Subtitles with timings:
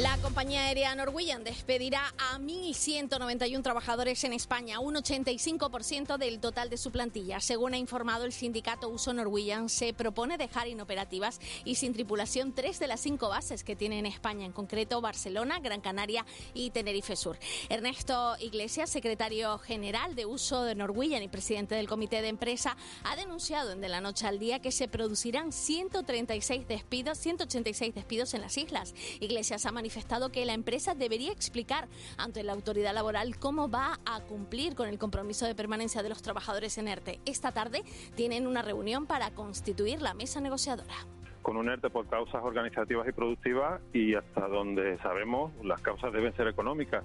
[0.00, 6.78] La compañía aérea Norwegian despedirá a 1.191 trabajadores en España, un 85% del total de
[6.78, 7.38] su plantilla.
[7.40, 12.78] Según ha informado el sindicato Uso Norwegian, se propone dejar inoperativas y sin tripulación tres
[12.78, 16.24] de las cinco bases que tiene en España, en concreto Barcelona, Gran Canaria
[16.54, 17.38] y Tenerife Sur.
[17.68, 22.74] Ernesto Iglesias, secretario general de Uso de Norwegian y presidente del comité de empresa,
[23.04, 28.32] ha denunciado en De la Noche al Día que se producirán 136 despidos, 186 despidos
[28.32, 28.94] en las islas.
[29.20, 29.89] Iglesias ha manifestado
[30.32, 34.98] que la empresa debería explicar ante la autoridad laboral cómo va a cumplir con el
[34.98, 37.20] compromiso de permanencia de los trabajadores en ERTE.
[37.26, 37.82] Esta tarde
[38.14, 40.94] tienen una reunión para constituir la mesa negociadora
[41.42, 46.36] con un ERTE por causas organizativas y productivas y hasta donde sabemos las causas deben
[46.36, 47.02] ser económicas.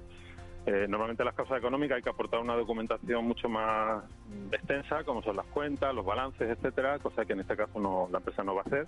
[0.66, 4.03] Eh, normalmente las causas económicas hay que aportar una documentación mucho más
[4.52, 8.17] extensa, como son las cuentas, los balances, etcétera, cosa que en este caso no, la
[8.17, 8.88] empresa no va a hacer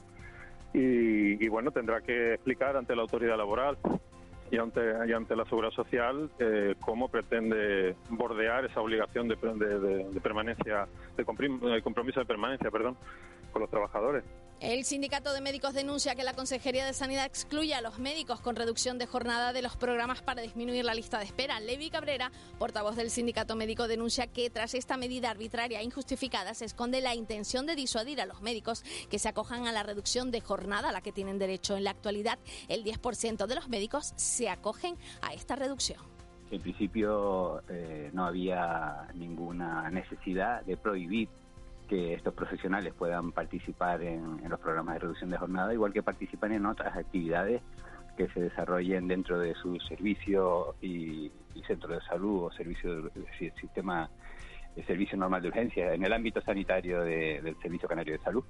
[0.73, 3.77] y, bueno, tendrá que explicar ante la autoridad laboral
[4.51, 10.21] y ante, y ante la seguridad social eh, cómo pretende bordear esa obligación de, de
[10.21, 12.95] permanencia, de compromiso de permanencia, perdón,
[13.51, 14.23] con los trabajadores.
[14.59, 18.55] El sindicato de médicos denuncia que la Consejería de Sanidad excluye a los médicos con
[18.55, 21.59] reducción de jornada de los programas para disminuir la lista de espera.
[21.59, 26.65] Levi Cabrera, portavoz del sindicato médico, denuncia que tras esta medida arbitraria e injustificada se
[26.65, 30.41] esconde la intención de disuadir a los médicos que se acojan a la reducción de
[30.41, 31.77] jornada a la que tienen derecho.
[31.77, 36.01] En la actualidad, el 10% de los médicos se acogen a esta reducción.
[36.49, 41.29] En principio, eh, no había ninguna necesidad de prohibir
[41.87, 46.51] que estos profesionales puedan participar en, los programas de reducción de jornada, igual que participan
[46.51, 47.61] en otras actividades
[48.15, 51.31] que se desarrollen dentro de su servicio y,
[51.65, 53.11] centro de salud o servicio de,
[53.59, 54.09] sistema
[54.75, 58.43] de servicio normal de urgencia en el ámbito sanitario del Servicio Canario de Salud.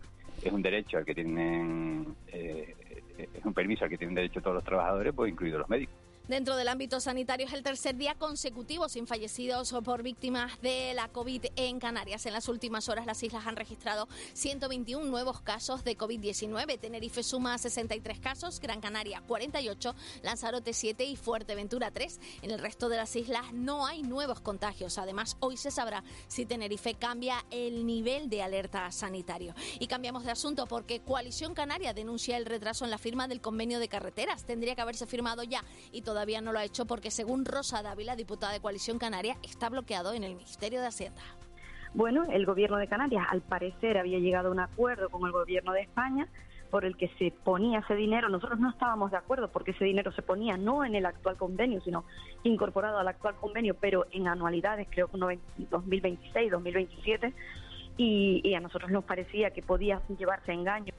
[0.44, 2.76] Es un derecho al que tienen, eh,
[3.18, 5.96] es un permiso al que tienen derecho todos los trabajadores, pues incluidos los médicos.
[6.28, 11.08] Dentro del ámbito sanitario es el tercer día consecutivo sin fallecidos por víctimas de la
[11.08, 12.26] COVID en Canarias.
[12.26, 16.82] En las últimas horas las islas han registrado 121 nuevos casos de COVID-19.
[16.82, 22.20] Tenerife suma 63 casos, Gran Canaria 48, Lanzarote 7 y Fuerteventura 3.
[22.42, 24.98] En el resto de las islas no hay nuevos contagios.
[24.98, 29.56] Además, hoy se sabrá si Tenerife cambia el nivel de alerta sanitario.
[29.80, 33.80] Y cambiamos de asunto porque Coalición Canaria denuncia el retraso en la firma del convenio
[33.80, 34.44] de carreteras.
[34.44, 37.84] Tendría que haberse firmado ya y todo todavía no lo ha hecho porque, según Rosa
[37.84, 41.22] Dávila, diputada de Coalición Canaria, está bloqueado en el Ministerio de Hacienda.
[41.94, 45.74] Bueno, el gobierno de Canarias al parecer había llegado a un acuerdo con el gobierno
[45.74, 46.28] de España
[46.72, 48.30] por el que se ponía ese dinero.
[48.30, 51.82] Nosotros no estábamos de acuerdo porque ese dinero se ponía no en el actual convenio,
[51.82, 52.04] sino
[52.42, 55.20] incorporado al actual convenio, pero en anualidades, creo que
[55.70, 57.32] 2026, 2027,
[57.98, 60.94] y, a nosotros nos parecía que podía llevarse a engaño.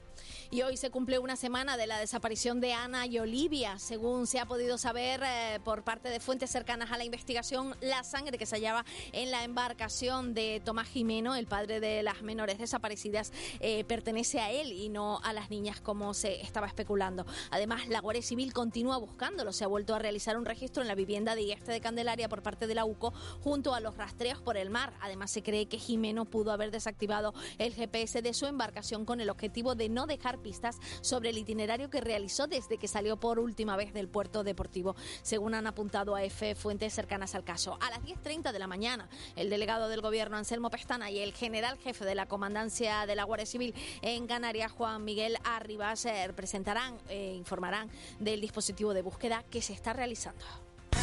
[0.51, 3.77] Y hoy se cumple una semana de la desaparición de Ana y Olivia.
[3.79, 8.03] Según se ha podido saber eh, por parte de fuentes cercanas a la investigación, la
[8.03, 8.83] sangre que se hallaba
[9.13, 14.51] en la embarcación de Tomás Jimeno, el padre de las menores desaparecidas, eh, pertenece a
[14.51, 17.25] él y no a las niñas como se estaba especulando.
[17.51, 19.53] Además, la Guardia Civil continúa buscándolo.
[19.53, 22.41] Se ha vuelto a realizar un registro en la vivienda de Este de Candelaria por
[22.41, 24.93] parte de la UCO junto a los rastreos por el mar.
[24.99, 29.29] Además, se cree que Jimeno pudo haber desactivado el GPS de su embarcación con el
[29.29, 33.77] objetivo de no dejar pistas sobre el itinerario que realizó desde que salió por última
[33.77, 37.77] vez del puerto deportivo, según han apuntado a F fuentes cercanas al caso.
[37.79, 41.77] A las 10.30 de la mañana, el delegado del gobierno Anselmo Pestana y el general
[41.77, 46.97] jefe de la comandancia de la Guardia Civil en Canarias, Juan Miguel Arribas, eh, presentarán
[47.07, 50.68] e informarán del dispositivo de búsqueda que se está realizando.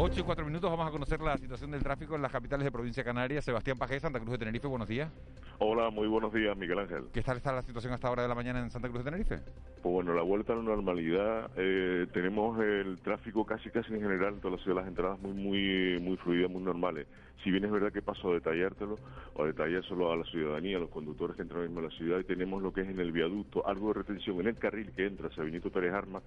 [0.00, 2.70] 8 y 4 minutos vamos a conocer la situación del tráfico en las capitales de
[2.70, 3.42] provincia Canaria.
[3.42, 5.10] Sebastián Pajé, Santa Cruz de Tenerife, buenos días.
[5.58, 7.06] Hola, muy buenos días, Miguel Ángel.
[7.12, 9.40] ¿Qué tal está la situación hasta ahora de la mañana en Santa Cruz de Tenerife?
[9.82, 11.50] Pues bueno, la vuelta a la normalidad.
[11.56, 15.32] Eh, tenemos el tráfico casi casi en general en toda la ciudad, las entradas muy
[15.32, 17.08] muy muy fluidas, muy normales.
[17.42, 18.98] Si bien es verdad que paso a detallártelo
[19.34, 22.18] o a detallárselo a la ciudadanía, a los conductores que entran mismo a la ciudad,
[22.18, 25.06] y tenemos lo que es en el viaducto, algo de retención en el carril que
[25.06, 26.22] entra hacia Benito Pérez Armas,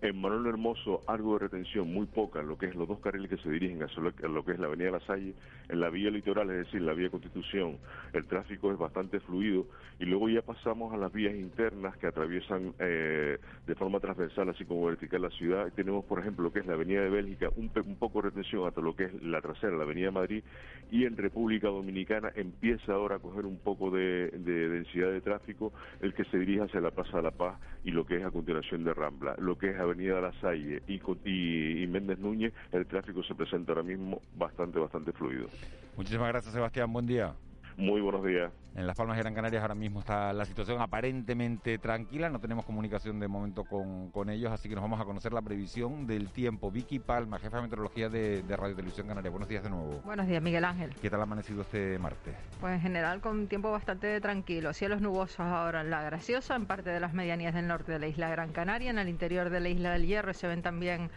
[0.00, 3.36] en Manuel Hermoso, algo de retención, muy poca, lo que es los dos carriles que
[3.38, 5.34] se dirigen a lo que es la Avenida La Salle,
[5.68, 7.78] en la vía litoral, es decir, la vía Constitución,
[8.12, 9.66] el tráfico es bastante fluido
[9.98, 14.64] y luego ya pasamos a las vías internas que atraviesan eh, de forma transversal así
[14.64, 15.72] como vertical la ciudad.
[15.74, 18.66] Tenemos, por ejemplo, lo que es la Avenida de Bélgica, un, un poco de retención
[18.66, 20.44] hasta lo que es la trasera, la Avenida de Madrid
[20.90, 26.14] y en República Dominicana empieza ahora a coger un poco de, densidad de tráfico el
[26.14, 28.84] que se dirige hacia la Plaza de la Paz y lo que es a continuación
[28.84, 29.34] de Rambla.
[29.38, 33.82] Lo que es Avenida La Salle y, y Méndez Núñez, el tráfico se presenta ahora
[33.82, 35.48] mismo bastante, bastante fluido.
[35.96, 36.92] Muchísimas gracias, Sebastián.
[36.92, 37.34] Buen día.
[37.76, 38.52] Muy buenos días.
[38.76, 42.64] En Las Palmas de Gran Canarias ahora mismo está la situación aparentemente tranquila, no tenemos
[42.64, 46.70] comunicación de momento con, ellos, así que nos vamos a conocer la previsión del tiempo.
[46.70, 49.30] Vicky Palma, jefa de meteorología de, Radio Televisión Canaria.
[49.30, 50.00] Buenos días de nuevo.
[50.04, 50.94] Buenos días, Miguel Ángel.
[51.00, 52.34] ¿Qué tal ha amanecido este martes?
[52.60, 54.72] Pues en general con un tiempo bastante tranquilo.
[54.72, 58.08] Cielos nubosos ahora en La Graciosa, en parte de las medianías del norte de la
[58.08, 61.10] isla de Gran Canaria, en el interior de la isla del Hierro se ven también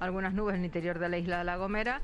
[0.00, 2.00] algunas nubes en el interior de la isla de La Gomera.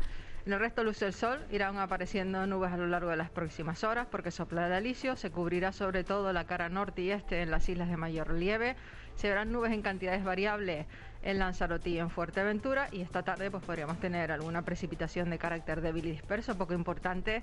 [0.46, 3.82] En el resto luce el sol, irán apareciendo nubes a lo largo de las próximas
[3.82, 7.50] horas porque sopla el alisio, se cubrirá sobre todo la cara norte y este en
[7.50, 8.76] las islas de mayor relieve,
[9.16, 10.86] se verán nubes en cantidades variables
[11.22, 15.80] en Lanzarote y en Fuerteventura y esta tarde pues podríamos tener alguna precipitación de carácter
[15.80, 17.42] débil y disperso, poco importante,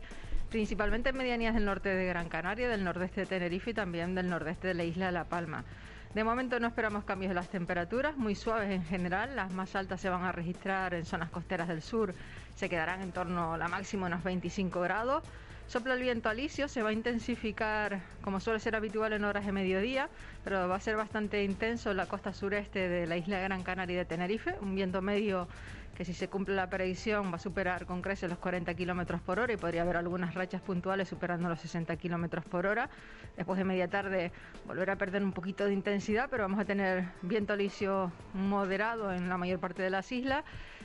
[0.50, 4.30] principalmente en medianías del norte de Gran Canaria, del nordeste de Tenerife y también del
[4.30, 5.66] nordeste de la isla de La Palma.
[6.14, 10.00] De momento no esperamos cambios de las temperaturas, muy suaves en general, las más altas
[10.00, 12.14] se van a registrar en zonas costeras del sur,
[12.56, 15.24] se quedarán en torno a la máxima unos 25 grados.
[15.66, 19.54] Sopla el viento alisio, se va a intensificar como suele ser habitual en horas de
[19.54, 20.08] mediodía,
[20.44, 23.64] pero va a ser bastante intenso en la costa sureste de la isla de Gran
[23.64, 25.48] Canaria y de Tenerife, un viento medio
[25.96, 29.40] que si se cumple la predicción va a superar con creces los 40 kilómetros por
[29.40, 32.90] hora y podría haber algunas rachas puntuales superando los 60 kilómetros por hora.
[33.38, 34.32] Después de media tarde
[34.66, 39.30] volverá a perder un poquito de intensidad, pero vamos a tener viento lisio moderado en
[39.30, 40.44] la mayor parte de las islas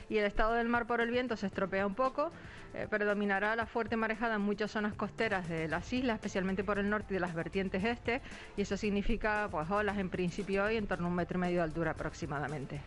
[0.09, 2.31] y el estado del mar por el viento se estropea un poco.
[2.75, 6.87] Eh, predominará la fuerte marejada en muchas zonas costeras de las islas, especialmente por el
[6.87, 8.21] norte y de las vertientes este,
[8.57, 11.57] y eso significa pues olas en principio hoy en torno a un metro y medio
[11.57, 12.81] de altura aproximadamente.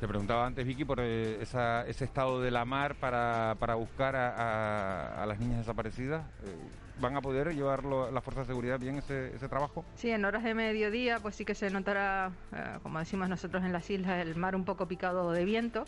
[0.00, 5.24] Te preguntaba antes, Vicky, por eh, ese estado de la mar para, para buscar a,
[5.26, 6.22] las niñas desaparecidas.
[6.44, 6.54] Eh,
[7.00, 9.84] ¿Van a poder llevar las fuerzas de seguridad bien ese, ese, trabajo?
[9.94, 13.72] Sí, en horas de mediodía, pues sí que se notará, eh, como decimos nosotros en
[13.72, 15.84] las islas, el mar un poco picado de viento.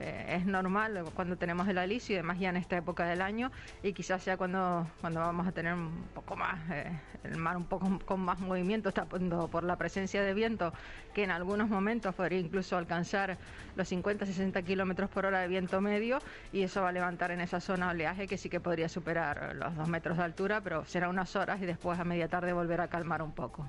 [0.00, 3.52] Eh, es normal cuando tenemos el alisio y además ya en esta época del año
[3.82, 6.90] y quizás sea cuando, cuando vamos a tener un poco más, eh,
[7.22, 10.72] el mar un poco con más movimiento, está por la presencia de viento
[11.12, 13.36] que en algunos momentos podría incluso alcanzar
[13.76, 16.18] los 50-60 kilómetros por hora de viento medio
[16.50, 19.76] y eso va a levantar en esa zona oleaje que sí que podría superar los
[19.76, 22.88] dos metros de altura, pero será unas horas y después a media tarde volverá a
[22.88, 23.68] calmar un poco.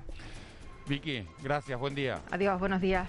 [0.86, 2.20] Vicky, gracias, buen día.
[2.30, 3.06] Adiós, buenos días.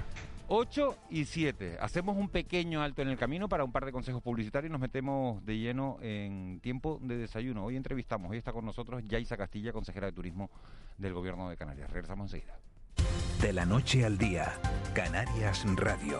[0.47, 1.77] 8 y 7.
[1.79, 4.81] Hacemos un pequeño alto en el camino para un par de consejos publicitarios y nos
[4.81, 7.65] metemos de lleno en tiempo de desayuno.
[7.65, 10.49] Hoy entrevistamos, hoy está con nosotros Yaisa Castilla, consejera de turismo
[10.97, 11.89] del Gobierno de Canarias.
[11.89, 12.57] Regresamos enseguida.
[13.41, 14.53] De la noche al día,
[14.93, 16.19] Canarias Radio.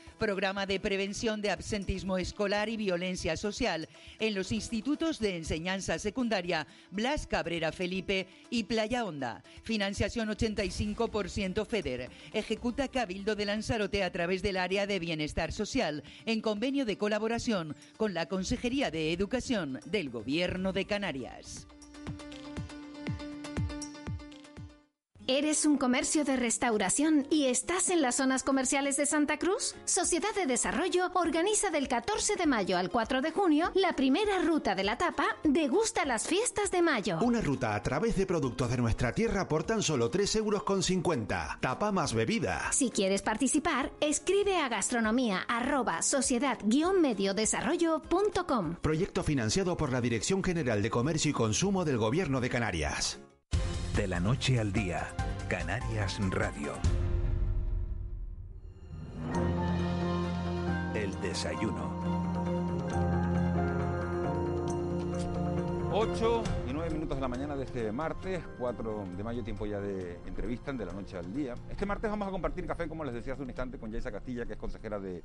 [0.21, 6.67] programa de prevención de absentismo escolar y violencia social en los institutos de enseñanza secundaria
[6.91, 9.41] Blas Cabrera Felipe y Playa Honda.
[9.63, 12.11] Financiación 85% FEDER.
[12.33, 17.75] Ejecuta Cabildo de Lanzarote a través del área de bienestar social en convenio de colaboración
[17.97, 21.65] con la Consejería de Educación del Gobierno de Canarias.
[25.27, 29.75] ¿Eres un comercio de restauración y estás en las zonas comerciales de Santa Cruz?
[29.85, 34.75] Sociedad de Desarrollo organiza del 14 de mayo al 4 de junio la primera ruta
[34.75, 37.19] de la tapa Degusta las fiestas de mayo.
[37.21, 40.63] Una ruta a través de productos de nuestra tierra por tan solo 3,50 euros.
[40.63, 40.81] con
[41.61, 42.71] Tapa más bebida.
[42.71, 48.77] Si quieres participar, escribe a gastronomía arroba sociedad-mediodesarrollo.com.
[48.81, 53.19] Proyecto financiado por la Dirección General de Comercio y Consumo del Gobierno de Canarias.
[53.95, 55.09] De la noche al día,
[55.49, 56.71] Canarias Radio.
[60.95, 61.91] El desayuno.
[65.91, 69.81] 8 y 9 minutos de la mañana de este martes, 4 de mayo, tiempo ya
[69.81, 71.55] de entrevista de la noche al día.
[71.69, 74.45] Este martes vamos a compartir café, como les decía hace un instante, con Yaisa Castilla,
[74.45, 75.21] que es consejera de,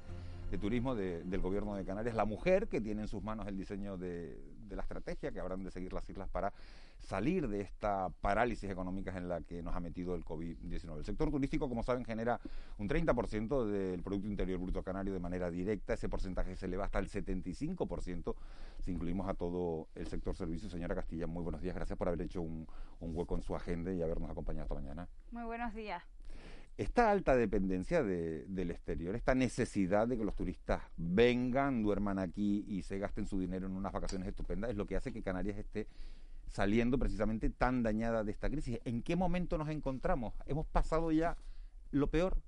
[0.61, 4.37] turismo del gobierno de Canarias, la mujer que tiene en sus manos el diseño de
[4.70, 6.52] la estrategia que habrán de seguir las islas para
[6.98, 10.98] salir de esta parálisis económica en la que nos ha metido el COVID-19.
[10.98, 12.40] El sector turístico, como saben, genera
[12.78, 15.94] un 30% del Producto Interior Bruto Canario de manera directa.
[15.94, 18.34] Ese porcentaje se eleva hasta el 75%
[18.80, 20.72] si incluimos a todo el sector servicios.
[20.72, 21.74] Señora Castilla, muy buenos días.
[21.74, 22.66] Gracias por haber hecho un,
[23.00, 25.08] un hueco en su agenda y habernos acompañado esta mañana.
[25.30, 26.02] Muy buenos días.
[26.78, 32.66] Esta alta dependencia de, del exterior, esta necesidad de que los turistas vengan, duerman aquí
[32.68, 35.56] y se gasten su dinero en unas vacaciones estupendas, es lo que hace que Canarias
[35.56, 35.86] esté
[36.50, 38.80] saliendo precisamente tan dañada de esta crisis.
[38.84, 40.34] ¿En qué momento nos encontramos?
[40.46, 41.36] ¿Hemos pasado ya
[41.90, 42.38] lo peor?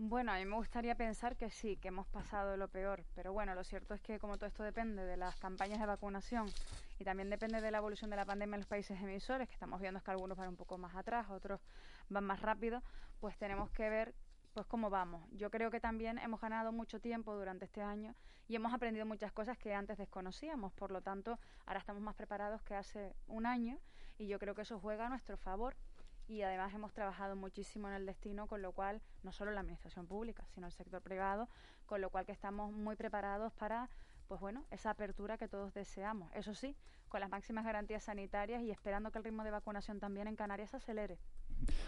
[0.00, 3.56] Bueno, a mí me gustaría pensar que sí, que hemos pasado lo peor, pero bueno,
[3.56, 6.46] lo cierto es que como todo esto depende de las campañas de vacunación
[7.00, 9.80] y también depende de la evolución de la pandemia en los países emisores, que estamos
[9.80, 11.60] viendo que algunos van un poco más atrás, otros
[12.10, 12.80] van más rápido,
[13.18, 14.14] pues tenemos que ver
[14.58, 15.22] pues cómo vamos.
[15.30, 18.16] Yo creo que también hemos ganado mucho tiempo durante este año
[18.48, 22.60] y hemos aprendido muchas cosas que antes desconocíamos, por lo tanto, ahora estamos más preparados
[22.62, 23.78] que hace un año
[24.18, 25.76] y yo creo que eso juega a nuestro favor
[26.26, 30.08] y además hemos trabajado muchísimo en el destino, con lo cual no solo la administración
[30.08, 31.48] pública, sino el sector privado,
[31.86, 33.88] con lo cual que estamos muy preparados para
[34.26, 36.30] pues bueno, esa apertura que todos deseamos.
[36.34, 36.76] Eso sí,
[37.08, 40.70] con las máximas garantías sanitarias y esperando que el ritmo de vacunación también en Canarias
[40.70, 41.16] se acelere.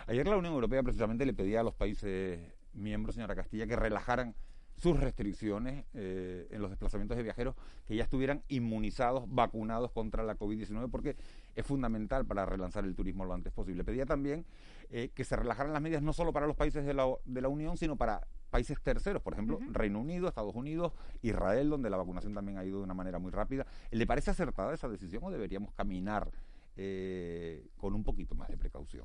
[0.07, 2.41] Ayer la Unión Europea precisamente le pedía a los países
[2.73, 4.35] miembros, señora Castilla, que relajaran
[4.81, 7.55] sus restricciones eh, en los desplazamientos de viajeros,
[7.87, 11.17] que ya estuvieran inmunizados, vacunados contra la COVID-19, porque
[11.55, 13.85] es fundamental para relanzar el turismo lo antes posible.
[13.85, 14.47] Pedía también
[14.89, 17.49] eh, que se relajaran las medidas no solo para los países de la, de la
[17.49, 22.35] Unión, sino para países terceros, por ejemplo, Reino Unido, Estados Unidos, Israel, donde la vacunación
[22.35, 23.67] también ha ido de una manera muy rápida.
[23.91, 26.31] ¿Le parece acertada esa decisión o deberíamos caminar
[26.77, 29.05] eh, con un poquito más de precaución?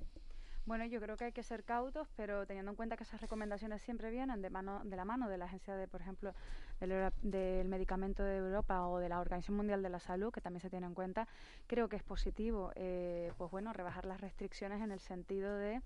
[0.66, 3.84] Bueno, yo creo que hay que ser cautos, pero teniendo en cuenta que esas recomendaciones
[3.84, 6.34] siempre vienen de, mano, de la mano de la Agencia, de, por ejemplo,
[6.80, 10.62] del, del, Medicamento de Europa o de la Organización Mundial de la Salud, que también
[10.62, 11.28] se tiene en cuenta,
[11.68, 15.84] creo que es positivo, eh, pues bueno, rebajar las restricciones en el sentido de,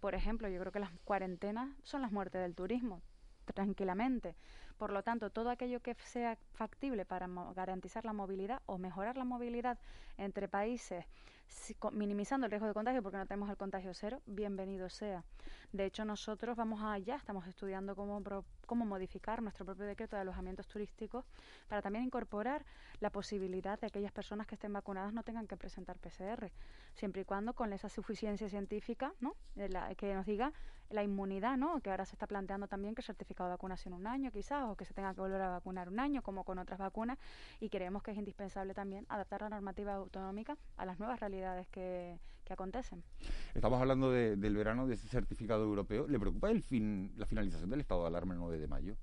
[0.00, 3.02] por ejemplo, yo creo que las cuarentenas son las muertes del turismo
[3.52, 4.34] tranquilamente.
[4.78, 9.24] Por lo tanto, todo aquello que sea factible para garantizar la movilidad o mejorar la
[9.24, 9.78] movilidad
[10.16, 11.04] entre países
[11.92, 15.24] minimizando el riesgo de contagio porque no tenemos el contagio cero, bienvenido sea.
[15.72, 18.22] De hecho, nosotros vamos allá, estamos estudiando cómo,
[18.72, 21.26] cómo modificar nuestro propio decreto de alojamientos turísticos
[21.68, 22.64] para también incorporar
[23.00, 26.50] la posibilidad de que aquellas personas que estén vacunadas no tengan que presentar PCR,
[26.94, 29.36] siempre y cuando con esa suficiencia científica, ¿no?
[29.98, 30.54] que nos diga
[30.88, 31.80] la inmunidad, ¿no?
[31.80, 34.74] Que ahora se está planteando también que el certificado de vacunación un año, quizás, o
[34.74, 37.18] que se tenga que volver a vacunar un año, como con otras vacunas,
[37.60, 42.18] y creemos que es indispensable también adaptar la normativa autonómica a las nuevas realidades que,
[42.52, 43.02] que acontecen.
[43.54, 46.06] Estamos hablando del verano de ese certificado europeo.
[46.06, 48.96] ¿Le preocupa el fin, la finalización del estado de alarma el 9 de mayo?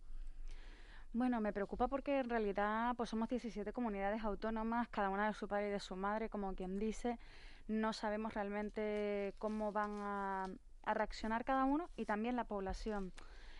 [1.11, 5.47] Bueno, me preocupa porque en realidad pues somos 17 comunidades autónomas, cada una de su
[5.47, 7.17] padre y de su madre, como quien dice.
[7.67, 10.49] No sabemos realmente cómo van a,
[10.83, 13.11] a reaccionar cada uno y también la población.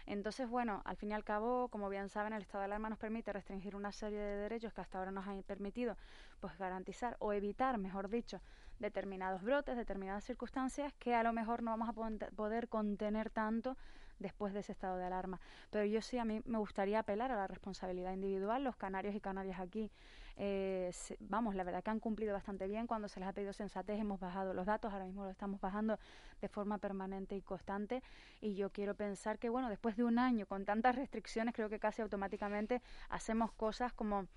[0.09, 2.97] Entonces, bueno, al fin y al cabo, como bien saben, el estado de alarma nos
[2.97, 5.95] permite restringir una serie de derechos que hasta ahora nos han permitido
[6.39, 8.41] pues garantizar o evitar, mejor dicho,
[8.79, 13.77] determinados brotes, determinadas circunstancias que a lo mejor no vamos a poder contener tanto
[14.17, 15.39] después de ese estado de alarma.
[15.69, 18.63] Pero yo sí, a mí me gustaría apelar a la responsabilidad individual.
[18.63, 19.91] Los canarios y canarias aquí
[20.41, 22.87] eh, vamos, la verdad que han cumplido bastante bien.
[22.87, 25.99] Cuando se les ha pedido sensatez hemos bajado los datos, ahora mismo lo estamos bajando
[26.41, 28.01] de forma permanente y constante.
[28.39, 31.77] Y yo quiero pensar que, bueno, después de un año con tantas restricciones, creo que
[31.77, 34.27] casi automáticamente hacemos cosas como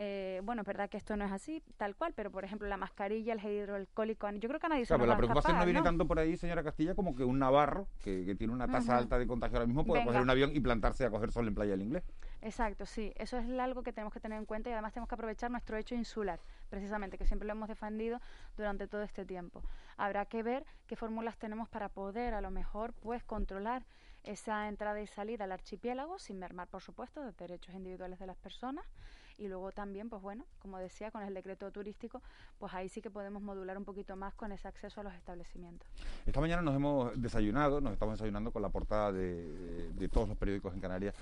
[0.00, 2.76] eh, bueno, es verdad que esto no es así, tal cual, pero por ejemplo la
[2.76, 5.82] mascarilla, el gel hidroalcohólico, yo creo que a nadie se claro, la preocupación no viene
[5.82, 9.26] tanto por ahí, señora Castilla, como que un navarro que, tiene una tasa alta de
[9.26, 11.82] contagio ahora mismo puede coger un avión y plantarse a coger sol en Playa del
[11.82, 12.04] Inglés.
[12.40, 15.14] Exacto, sí, eso es algo que tenemos que tener en cuenta y además tenemos que
[15.16, 16.38] aprovechar nuestro hecho insular,
[16.70, 18.20] precisamente, que siempre lo hemos defendido
[18.56, 19.62] durante todo este tiempo.
[19.96, 23.84] Habrá que ver qué fórmulas tenemos para poder, a lo mejor, pues controlar
[24.24, 28.36] esa entrada y salida al archipiélago sin mermar, por supuesto, los derechos individuales de las
[28.36, 28.84] personas
[29.38, 32.20] y luego también, pues bueno, como decía, con el decreto turístico,
[32.58, 35.88] pues ahí sí que podemos modular un poquito más con ese acceso a los establecimientos.
[36.26, 40.36] Esta mañana nos hemos desayunado, nos estamos desayunando con la portada de, de todos los
[40.36, 41.14] periódicos en Canarias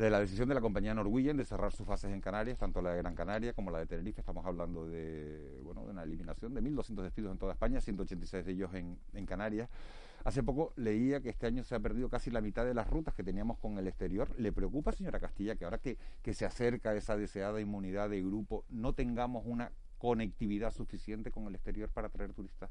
[0.00, 2.92] de la decisión de la compañía Norwegian de cerrar sus fases en Canarias, tanto la
[2.92, 4.22] de Gran Canaria como la de Tenerife.
[4.22, 8.52] Estamos hablando de, bueno, de una eliminación de 1.200 despidos en toda España, 186 de
[8.52, 9.68] ellos en, en Canarias.
[10.24, 13.14] Hace poco leía que este año se ha perdido casi la mitad de las rutas
[13.14, 14.30] que teníamos con el exterior.
[14.38, 18.64] ¿Le preocupa, señora Castilla, que ahora que, que se acerca esa deseada inmunidad de grupo,
[18.70, 22.70] no tengamos una conectividad suficiente con el exterior para traer turistas?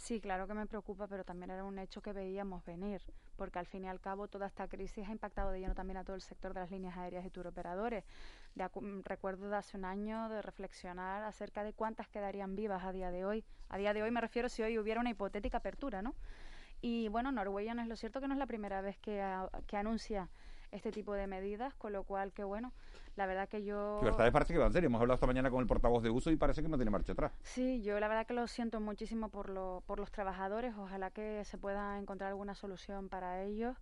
[0.00, 3.02] Sí, claro que me preocupa, pero también era un hecho que veíamos venir,
[3.36, 6.04] porque al fin y al cabo toda esta crisis ha impactado de lleno también a
[6.04, 8.02] todo el sector de las líneas aéreas y turoperadores.
[8.54, 8.66] De
[9.04, 13.26] recuerdo de hace un año de reflexionar acerca de cuántas quedarían vivas a día de
[13.26, 13.44] hoy.
[13.68, 16.14] A día de hoy me refiero si hoy hubiera una hipotética apertura, ¿no?
[16.80, 19.22] Y bueno, Norwegian es lo cierto que no es la primera vez que,
[19.66, 20.30] que anuncia
[20.72, 22.72] este tipo de medidas, con lo cual que bueno,
[23.16, 23.98] la verdad que yo...
[24.00, 26.30] Libertades parece que va en serio, hemos hablado esta mañana con el portavoz de uso
[26.30, 27.32] y parece que no tiene marcha atrás.
[27.42, 31.44] Sí, yo la verdad que lo siento muchísimo por, lo, por los trabajadores, ojalá que
[31.44, 33.76] se pueda encontrar alguna solución para ellos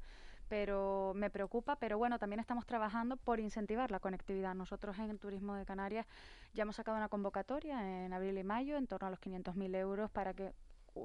[0.49, 4.55] pero me preocupa, pero bueno, también estamos trabajando por incentivar la conectividad.
[4.55, 6.07] Nosotros en el Turismo de Canarias
[6.55, 10.11] ya hemos sacado una convocatoria en abril y mayo en torno a los 500.000 euros
[10.11, 10.53] para que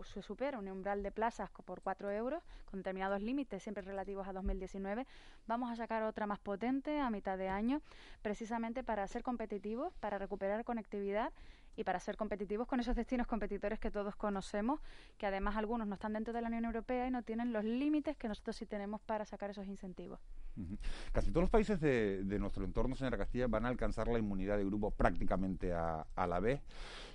[0.04, 4.34] se supera un umbral de plazas por 4 euros, con determinados límites, siempre relativos a
[4.34, 5.06] 2019.
[5.48, 7.82] Vamos a sacar otra más potente a mitad de año,
[8.22, 11.32] precisamente para ser competitivos, para recuperar conectividad
[11.76, 14.80] y para ser competitivos con esos destinos competidores que todos conocemos,
[15.18, 18.18] que además algunos no están dentro de la Unión Europea y no tienen los límites
[18.18, 20.20] que nosotros sí tenemos para sacar esos incentivos.
[21.12, 24.66] Casi todos los países de, nuestro entorno, señora Castilla, van a alcanzar la inmunidad de
[24.66, 26.62] grupo prácticamente a, la vez.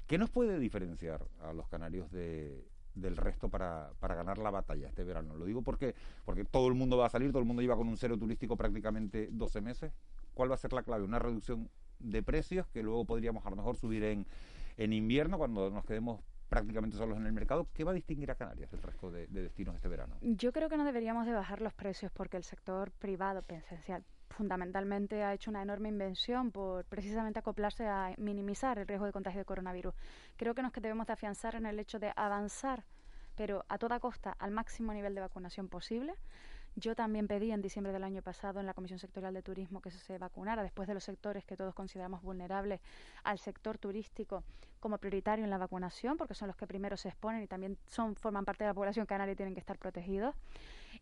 [0.07, 2.65] ¿Qué nos puede diferenciar a los canarios de,
[2.95, 5.37] del resto para, ganar la batalla este verano.
[5.37, 7.89] Lo digo porque, porque todo el mundo va a salir, todo el mundo lleva con
[7.89, 9.93] un cero turístico prácticamente 12 meses.
[10.35, 11.05] ¿Cuál va a ser la clave?
[11.05, 11.69] Una reducción
[11.99, 14.27] de precios que luego podríamos a lo mejor subir en,
[14.77, 17.67] en invierno cuando nos quedemos prácticamente solos en el mercado.
[17.75, 20.17] ¿Qué va a distinguir a Canarias del resto de, destinos este verano?
[20.21, 25.23] Yo creo que no deberíamos de bajar los precios porque el sector privado, esencial, fundamentalmente
[25.23, 29.45] ha hecho una enorme invención por precisamente acoplarse a minimizar el riesgo de contagio de
[29.45, 29.95] coronavirus.
[30.37, 32.85] Creo que nos debemos de afianzar en el hecho de avanzar,
[33.37, 36.15] pero a toda costa, al máximo nivel de vacunación posible
[36.77, 39.91] yo también pedí en diciembre del año pasado en la Comisión Sectorial de Turismo que
[39.91, 42.81] se vacunara después de los sectores que todos consideramos vulnerables
[43.25, 44.45] al sector turístico
[44.81, 48.15] como prioritario en la vacunación, porque son los que primero se exponen y también son
[48.15, 50.35] forman parte de la población canaria y tienen que estar protegidos.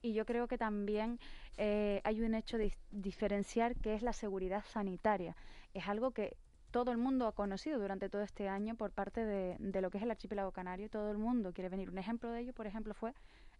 [0.03, 1.19] Y yo creo que también
[1.57, 5.37] eh, hay un hecho de diferenciar que es la seguridad sanitaria.
[5.75, 6.37] Es algo que
[6.71, 9.99] todo el mundo ha conocido durante todo este año por parte de, de, lo que
[9.99, 10.91] es el archipiélago canario.
[10.91, 11.91] Todo el mundo quiere venir.
[11.91, 13.15] Un ejemplo de ello, por ejemplo, fue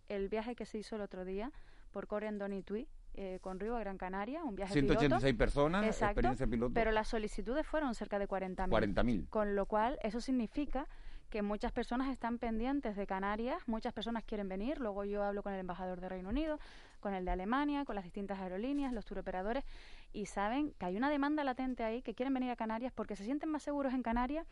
[0.09, 1.53] el viaje que se hizo el otro día
[1.97, 6.75] por Coren Donitui eh, con Río a Gran Canaria, un viaje 186 personas, experiencia piloto.
[6.75, 8.69] Pero las solicitudes fueron cerca de 40.000.
[8.69, 9.31] 40.000.
[9.31, 10.87] Con lo cual, eso significa
[11.31, 15.55] que muchas personas están pendientes de Canarias, muchas personas quieren venir, luego yo hablo con
[15.55, 16.61] el embajador de Reino Unido,
[17.01, 19.65] con el de Alemania, con las distintas aerolíneas, los turoperadores,
[20.13, 23.25] y saben que hay una demanda latente ahí, que quieren venir a Canarias porque se
[23.25, 24.47] sienten más seguros en Canarias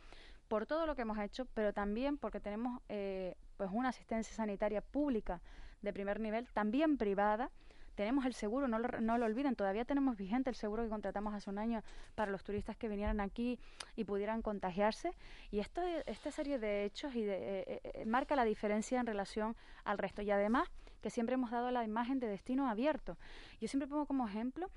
[0.49, 4.81] por todo lo que hemos hecho, pero también porque tenemos eh, pues una asistencia sanitaria
[4.81, 5.43] pública
[5.85, 7.51] de primer nivel, también privada.
[7.95, 11.33] Tenemos el seguro, no lo, no lo olviden, todavía tenemos vigente el seguro que contratamos
[11.33, 11.83] hace un año
[12.17, 13.57] para los turistas que vinieran aquí
[13.95, 15.13] y pudieran contagiarse.
[15.53, 19.55] Y esto, esta serie de hechos y eh, eh, eh, marca la diferencia en relación
[19.85, 20.23] al resto.
[20.23, 20.69] Y además
[21.03, 23.17] que siempre hemos dado la imagen de destino abierto.
[23.61, 24.71] Yo siempre pongo como ejemplo,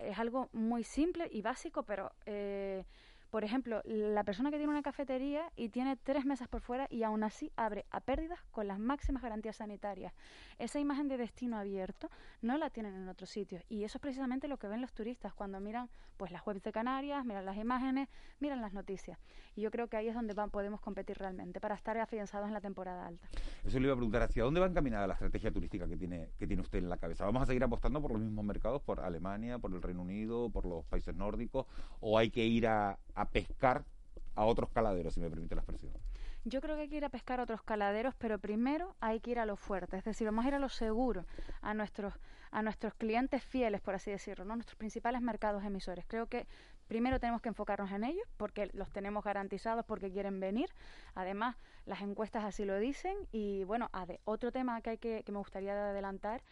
[0.00, 2.12] es algo muy simple y básico, pero...
[3.32, 7.02] por ejemplo, la persona que tiene una cafetería y tiene tres mesas por fuera y
[7.02, 10.12] aún así abre a pérdidas con las máximas garantías sanitarias.
[10.58, 12.10] Esa imagen de destino abierto
[12.42, 15.32] no la tienen en otros sitios y eso es precisamente lo que ven los turistas
[15.32, 19.18] cuando miran pues las webs de Canarias, miran las imágenes, miran las noticias.
[19.56, 22.60] Y yo creo que ahí es donde podemos competir realmente para estar afianzados en la
[22.60, 23.28] temporada alta.
[23.64, 26.46] Eso le iba a preguntar, ¿hacia dónde va encaminada la estrategia turística que tiene, que
[26.46, 27.24] tiene usted en la cabeza?
[27.24, 30.66] ¿Vamos a seguir apostando por los mismos mercados, por Alemania, por el Reino Unido, por
[30.66, 31.66] los países nórdicos?
[32.00, 33.84] ¿O hay que ir a, a pescar
[34.34, 35.92] a otros caladeros, si me permite la expresión?
[36.44, 39.30] Yo creo que hay que ir a pescar a otros caladeros, pero primero hay que
[39.30, 41.24] ir a lo fuerte, es decir, vamos a ir a lo seguro,
[41.60, 42.14] a nuestros,
[42.50, 44.56] a nuestros clientes fieles, por así decirlo, ¿no?
[44.56, 46.04] nuestros principales mercados emisores.
[46.08, 46.48] Creo que
[46.88, 50.68] primero tenemos que enfocarnos en ellos, porque los tenemos garantizados, porque quieren venir.
[51.14, 51.56] Además,
[51.86, 53.16] las encuestas así lo dicen.
[53.30, 53.88] Y bueno,
[54.24, 56.42] otro tema que, hay que, que me gustaría adelantar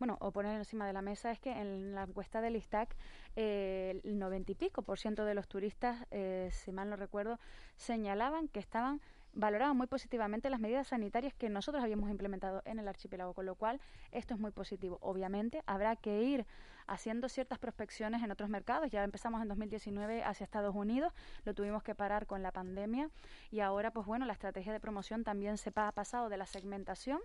[0.00, 2.96] bueno, o poner encima de la mesa es que en la encuesta del ISTAC
[3.36, 7.38] eh, el noventa y pico por ciento de los turistas, eh, si mal no recuerdo,
[7.76, 9.00] señalaban que estaban
[9.32, 13.54] valoraban muy positivamente las medidas sanitarias que nosotros habíamos implementado en el archipiélago, con lo
[13.54, 14.98] cual esto es muy positivo.
[15.02, 16.46] Obviamente habrá que ir
[16.90, 18.90] haciendo ciertas prospecciones en otros mercados.
[18.90, 21.12] Ya empezamos en 2019 hacia Estados Unidos,
[21.44, 23.10] lo tuvimos que parar con la pandemia
[23.50, 27.20] y ahora, pues bueno, la estrategia de promoción también se ha pasado de la segmentación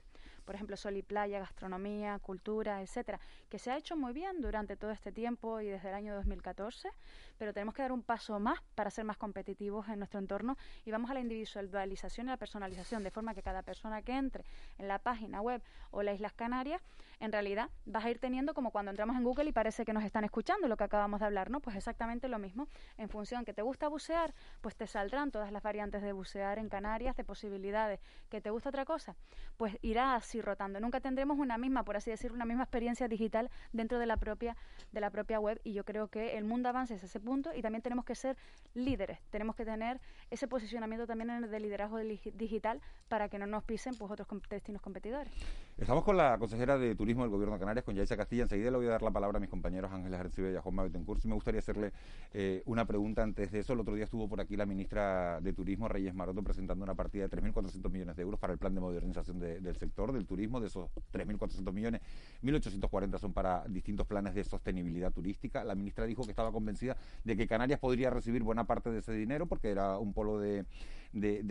[0.45, 4.77] por ejemplo, sol y playa, gastronomía, cultura, etcétera, que se ha hecho muy bien durante
[4.77, 6.89] todo este tiempo y desde el año 2014,
[7.37, 10.91] pero tenemos que dar un paso más para ser más competitivos en nuestro entorno y
[10.91, 14.45] vamos a la individualización y la personalización, de forma que cada persona que entre
[14.77, 16.81] en la página web o las Islas Canarias,
[17.25, 20.03] en realidad vas a ir teniendo como cuando entramos en Google y parece que nos
[20.03, 21.59] están escuchando lo que acabamos de hablar, ¿no?
[21.59, 22.67] Pues exactamente lo mismo.
[22.97, 26.69] En función que te gusta bucear, pues te saldrán todas las variantes de bucear en
[26.69, 27.99] Canarias, de posibilidades.
[28.29, 29.15] ¿Que te gusta otra cosa?
[29.57, 30.79] Pues irá así rotando.
[30.79, 34.55] Nunca tendremos una misma, por así decirlo, una misma experiencia digital dentro de la propia,
[34.91, 37.61] de la propia web y yo creo que el mundo avanza a ese punto y
[37.61, 38.37] también tenemos que ser
[38.73, 39.19] líderes.
[39.29, 43.63] Tenemos que tener ese posicionamiento también en el de liderazgo digital para que no nos
[43.63, 45.33] pisen pues otros destinos competidores.
[45.77, 48.43] Estamos con la consejera de Turismo del Gobierno de Canarias, con Yaisa Castilla.
[48.43, 50.77] Enseguida le voy a dar la palabra a mis compañeros Ángeles Arencibia y a Juan
[50.77, 51.25] Betancourt.
[51.25, 51.91] Y me gustaría hacerle
[52.33, 53.73] eh, una pregunta antes de eso.
[53.73, 57.27] El otro día estuvo por aquí la ministra de Turismo, Reyes Maroto, presentando una partida
[57.27, 60.61] de 3.400 millones de euros para el plan de modernización del sector del turismo.
[60.61, 61.99] De esos 3.400 millones,
[62.41, 65.65] 1.840 son para distintos planes de sostenibilidad turística.
[65.65, 69.11] La ministra dijo que estaba convencida de que Canarias podría recibir buena parte de ese
[69.11, 70.65] dinero porque era un polo de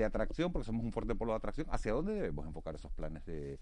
[0.03, 1.67] atracción, porque somos un fuerte polo de atracción.
[1.71, 3.59] ¿Hacia dónde debemos enfocar esos planes de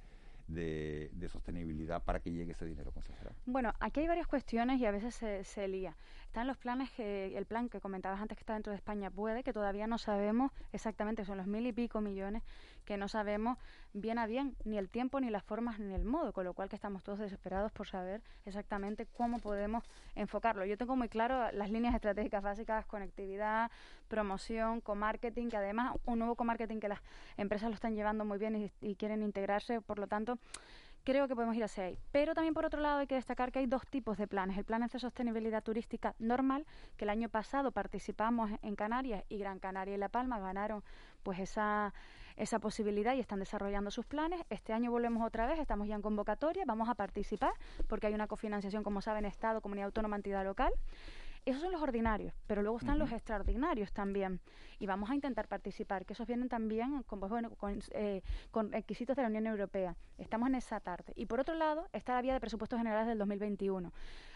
[0.46, 3.33] de, sostenibilidad para que llegue ese dinero, consejera?
[3.46, 5.96] Bueno, aquí hay varias cuestiones y a veces se, se lía.
[6.33, 9.42] Están los planes, que el plan que comentabas antes que está dentro de España puede,
[9.42, 12.42] que todavía no sabemos exactamente, son los mil y pico millones,
[12.87, 13.59] que no sabemos
[13.92, 16.71] bien a bien ni el tiempo, ni las formas, ni el modo, con lo cual
[16.71, 20.64] que estamos todos desesperados por saber exactamente cómo podemos enfocarlo.
[20.64, 23.71] Yo tengo muy claro las líneas estratégicas básicas, conectividad,
[24.09, 27.03] promoción, co-marketing, que además un nuevo co-marketing que las
[27.37, 30.38] empresas lo están llevando muy bien y, y quieren integrarse, por lo tanto,
[31.05, 31.99] creo que podemos ir hacia ahí.
[32.11, 34.57] Pero también por otro lado hay que destacar que hay dos tipos de planes.
[34.57, 39.59] El plan de sostenibilidad turística normal, que el año pasado participamos en Canarias y Gran
[39.59, 40.83] Canaria y La Palma ganaron
[41.23, 41.93] pues esa,
[42.37, 44.41] esa posibilidad y están desarrollando sus planes.
[44.51, 47.53] Este año volvemos otra vez, estamos ya en convocatoria, vamos a participar
[47.88, 50.73] porque hay una cofinanciación, como saben, Estado, Comunidad Autónoma, Entidad Local.
[51.44, 54.40] Esos son los ordinarios, pero luego están los extraordinarios también.
[54.78, 58.70] Y vamos a intentar participar, que esos vienen también con, pues, bueno, con, eh, con
[58.70, 59.96] requisitos de la Unión Europea.
[60.18, 61.12] Estamos en esa tarde.
[61.16, 63.92] Y por otro lado, está la vía de presupuestos generales del 2021.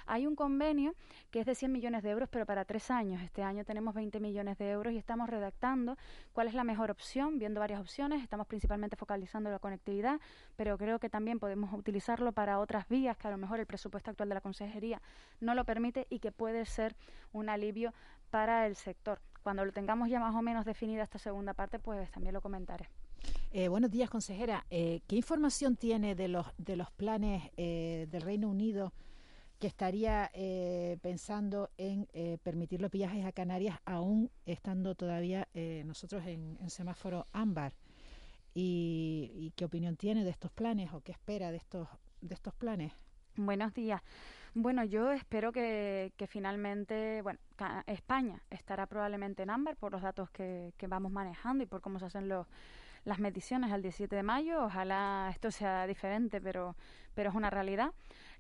[0.09, 0.95] Hay un convenio
[1.31, 3.23] que es de 100 millones de euros, pero para tres años.
[3.23, 5.97] Este año tenemos 20 millones de euros y estamos redactando
[6.33, 8.23] cuál es la mejor opción, viendo varias opciones.
[8.23, 10.21] Estamos principalmente focalizando la conectividad,
[10.57, 14.11] pero creo que también podemos utilizarlo para otras vías que a lo mejor el presupuesto
[14.11, 15.03] actual de la Consejería
[15.41, 16.96] no lo permite y que puede ser
[17.33, 17.93] un alivio
[18.31, 19.21] para el sector.
[19.43, 22.89] Cuando lo tengamos ya más o menos definida esta segunda parte, pues también lo comentaré.
[23.53, 24.67] Eh, buenos días, consejera.
[24.71, 28.93] Eh, ¿Qué información tiene de los, de los planes eh, del Reino Unido
[29.59, 30.31] que estaría
[31.01, 32.07] pensando en
[32.43, 35.49] permitir los viajes a Canarias aún estando todavía
[35.87, 37.73] nosotros en, semáforo ámbar.
[38.53, 41.89] Y, qué opinión tiene de estos planes o qué espera de estos,
[42.21, 42.93] de estos planes?
[43.37, 44.03] Buenos días.
[44.59, 47.39] Bueno, yo espero que, que finalmente, bueno,
[47.87, 51.99] España estará probablemente en ámbar por los datos que, que vamos manejando y por cómo
[51.99, 52.47] se hacen los,
[53.05, 54.65] las mediciones al 17 de mayo.
[54.65, 56.75] Ojalá esto sea diferente, pero,
[57.15, 57.93] pero es una realidad.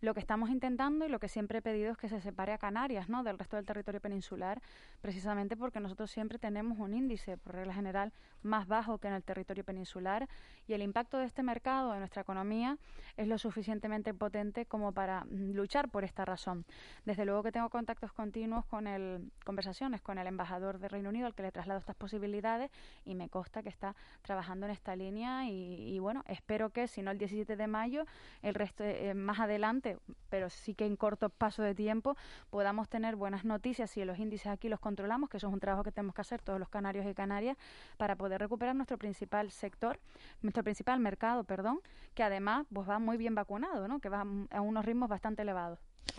[0.07, 2.59] Lo que estamos intentando y lo que siempre he pedido es que se separe a
[2.59, 3.25] Canarias ¿no?
[3.25, 4.63] del resto del territorio peninsular,
[5.01, 8.13] precisamente porque nosotros siempre tenemos un índice, por regla general,
[8.45, 10.29] más bajo que en el territorio peninsular
[10.69, 12.79] y el impacto de este mercado en nuestra economía
[13.17, 16.67] es lo suficientemente potente como para mm, luchar por esta razón.
[17.05, 21.27] Desde luego que tengo contactos continuos con el, conversaciones con el embajador de Reino Unido
[21.27, 22.71] al que le traslado estas posibilidades
[23.05, 27.11] y me consta que está trabajando en esta línea y, bueno, espero que si no
[27.11, 28.05] el 17 de mayo,
[28.43, 29.96] el resto eh, más adelante
[30.29, 32.17] pero sí que en corto paso de tiempo
[32.51, 35.83] podamos tener buenas noticias y los índices aquí los controlamos, que eso es un trabajo
[35.83, 37.57] que tenemos que hacer todos los canarios y canarias
[37.97, 39.99] para poder recuperar nuestro principal sector,
[40.43, 41.81] nuestro principal mercado, perdón,
[42.15, 44.01] que además pues va muy bien vacunado, ¿no?
[44.01, 45.79] que va a unos ritmos bastante elevados.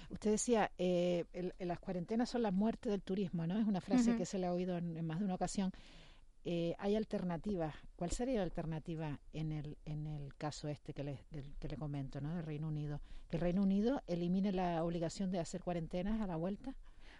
[0.10, 1.26] Usted decía, eh,
[1.60, 3.58] las cuarentenas son la muerte del turismo, ¿no?
[3.58, 5.72] Es una frase que se le ha oído en más de una ocasión.
[6.50, 7.76] Eh, hay alternativas.
[7.98, 11.20] ¿Cuál sería la alternativa en el, en el caso este que le,
[11.60, 12.34] que le comento, ¿no?
[12.36, 13.02] del Reino Unido?
[13.30, 16.74] ¿Que el Reino Unido elimine la obligación de hacer cuarentenas a la vuelta?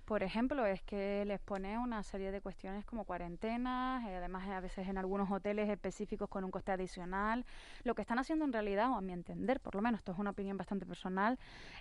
[0.08, 4.62] Por ejemplo, es que les pone una serie de cuestiones como cuarentenas, eh, además a
[4.62, 7.46] veces en algunos hoteles específicos con un coste adicional.
[7.84, 10.18] Lo que están haciendo en realidad, o a mi entender, por lo menos esto es
[10.18, 11.38] una opinión bastante personal,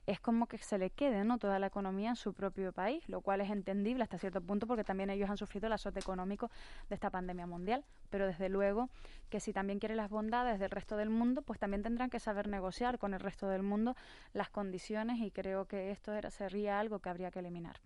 [0.06, 1.38] es como que se le quede ¿no?
[1.38, 4.82] toda la economía en su propio país, lo cual es entendible hasta cierto punto porque
[4.82, 6.50] también ellos han sufrido el azote económico
[6.88, 7.84] de esta pandemia mundial.
[8.10, 8.88] Pero desde luego
[9.30, 12.48] que si también quieren las bondades del resto del mundo, pues también tendrán que saber
[12.48, 13.94] negociar con el resto del mundo
[14.32, 17.76] las condiciones y creo que esto era, sería algo que habría que eliminar.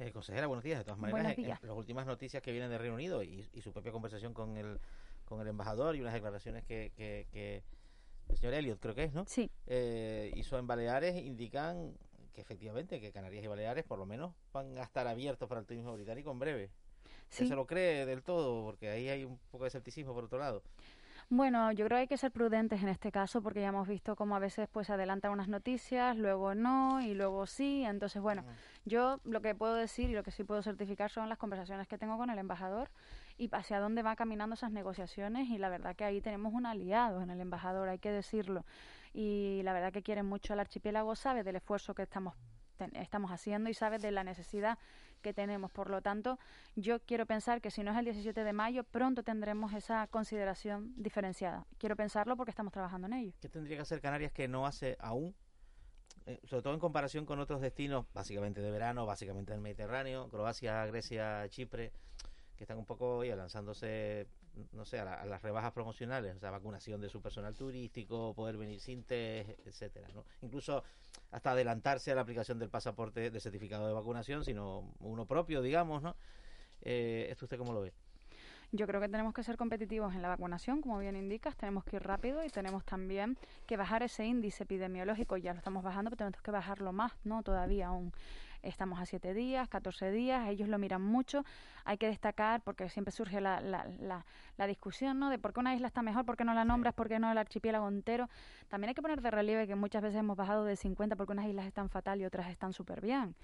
[0.00, 0.78] Eh, consejera, buenos días.
[0.78, 4.32] De todas maneras, las últimas noticias que vienen de Reino Unido y, su propia conversación
[4.32, 4.78] con el,
[5.24, 7.64] con el embajador y unas declaraciones que, que,
[8.28, 9.24] el señor Elliot creo que es, ¿no?
[9.26, 9.50] Sí.
[9.66, 11.94] Eh, hizo en Baleares, indican
[12.32, 15.66] que efectivamente que Canarias y Baleares por lo menos van a estar abiertos para el
[15.66, 16.70] turismo británico en breve.
[17.28, 17.48] Sí.
[17.48, 18.62] se lo cree del todo?
[18.64, 20.62] Porque ahí hay un poco de escepticismo por otro lado.
[21.30, 24.16] Bueno, yo creo que hay que ser prudentes en este caso porque ya hemos visto
[24.16, 27.84] cómo a veces pues adelantan unas noticias, luego no y luego sí.
[27.84, 28.44] Entonces, bueno,
[28.86, 31.98] yo lo que puedo decir y lo que sí puedo certificar son las conversaciones que
[31.98, 32.88] tengo con el embajador
[33.36, 37.20] y hacia dónde van caminando esas negociaciones y la verdad que ahí tenemos un aliado
[37.20, 38.64] en el embajador, hay que decirlo.
[39.12, 42.36] Y la verdad que quieren mucho al archipiélago, sabe del esfuerzo que estamos
[42.94, 44.78] estamos haciendo y sabe de la necesidad
[45.18, 45.70] que tenemos.
[45.70, 46.38] Por lo tanto,
[46.76, 50.92] yo quiero pensar que si no es el 17 de mayo, pronto tendremos esa consideración
[50.96, 51.66] diferenciada.
[51.78, 53.32] Quiero pensarlo porque estamos trabajando en ello.
[53.40, 55.34] ¿Qué tendría que hacer Canarias que no hace aún?
[56.26, 60.84] Eh, sobre todo en comparación con otros destinos, básicamente de verano, básicamente del Mediterráneo, Croacia,
[60.84, 61.90] Grecia, Chipre,
[62.54, 64.26] que están un poco ya lanzándose,
[64.72, 68.80] no sé, a, las rebajas promocionales, o sea, vacunación de su personal turístico, poder venir
[68.80, 70.24] sin test, etcétera, ¿no?
[70.42, 70.82] Incluso
[71.30, 76.02] hasta adelantarse a la aplicación del pasaporte de certificado de vacunación, sino uno propio, digamos,
[76.02, 76.16] ¿no?
[76.82, 77.92] Eh, ¿Esto usted cómo lo ve?
[78.70, 81.96] Yo creo que tenemos que ser competitivos en la vacunación, como bien indicas, tenemos que
[81.96, 86.18] ir rápido y tenemos también que bajar ese índice epidemiológico, ya lo estamos bajando, pero
[86.18, 87.42] tenemos que bajarlo más, ¿no?
[87.42, 88.12] Todavía aún
[88.68, 91.44] estamos a 7 días, 14 días, ellos lo miran mucho.
[91.84, 94.24] Hay que destacar, porque siempre surge la, la,
[94.56, 95.30] la, discusión, ¿no?
[95.30, 97.32] De por qué una isla está mejor, por qué no la nombras, por qué no
[97.32, 98.28] el archipiélago entero.
[98.68, 101.46] También hay que poner de relieve que muchas veces hemos bajado de 50 porque unas
[101.46, 103.34] islas están fatal y otras están súper bien.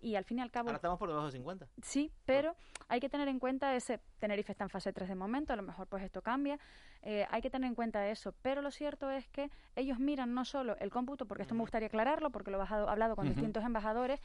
[0.00, 0.68] Y al fin y al cabo...
[0.68, 1.66] Ahora estamos por debajo de 50.
[1.82, 2.54] Sí, pero
[2.88, 4.00] hay que tener en cuenta ese...
[4.18, 6.58] Tenerife está en fase 3 de momento, a lo mejor pues esto cambia.
[7.06, 8.34] Eh, hay que tener en cuenta eso.
[8.42, 11.88] Pero lo cierto es que ellos miran no solo el cómputo, porque esto me gustaría
[11.88, 14.20] aclararlo, porque lo he hablado con distintos embajadores,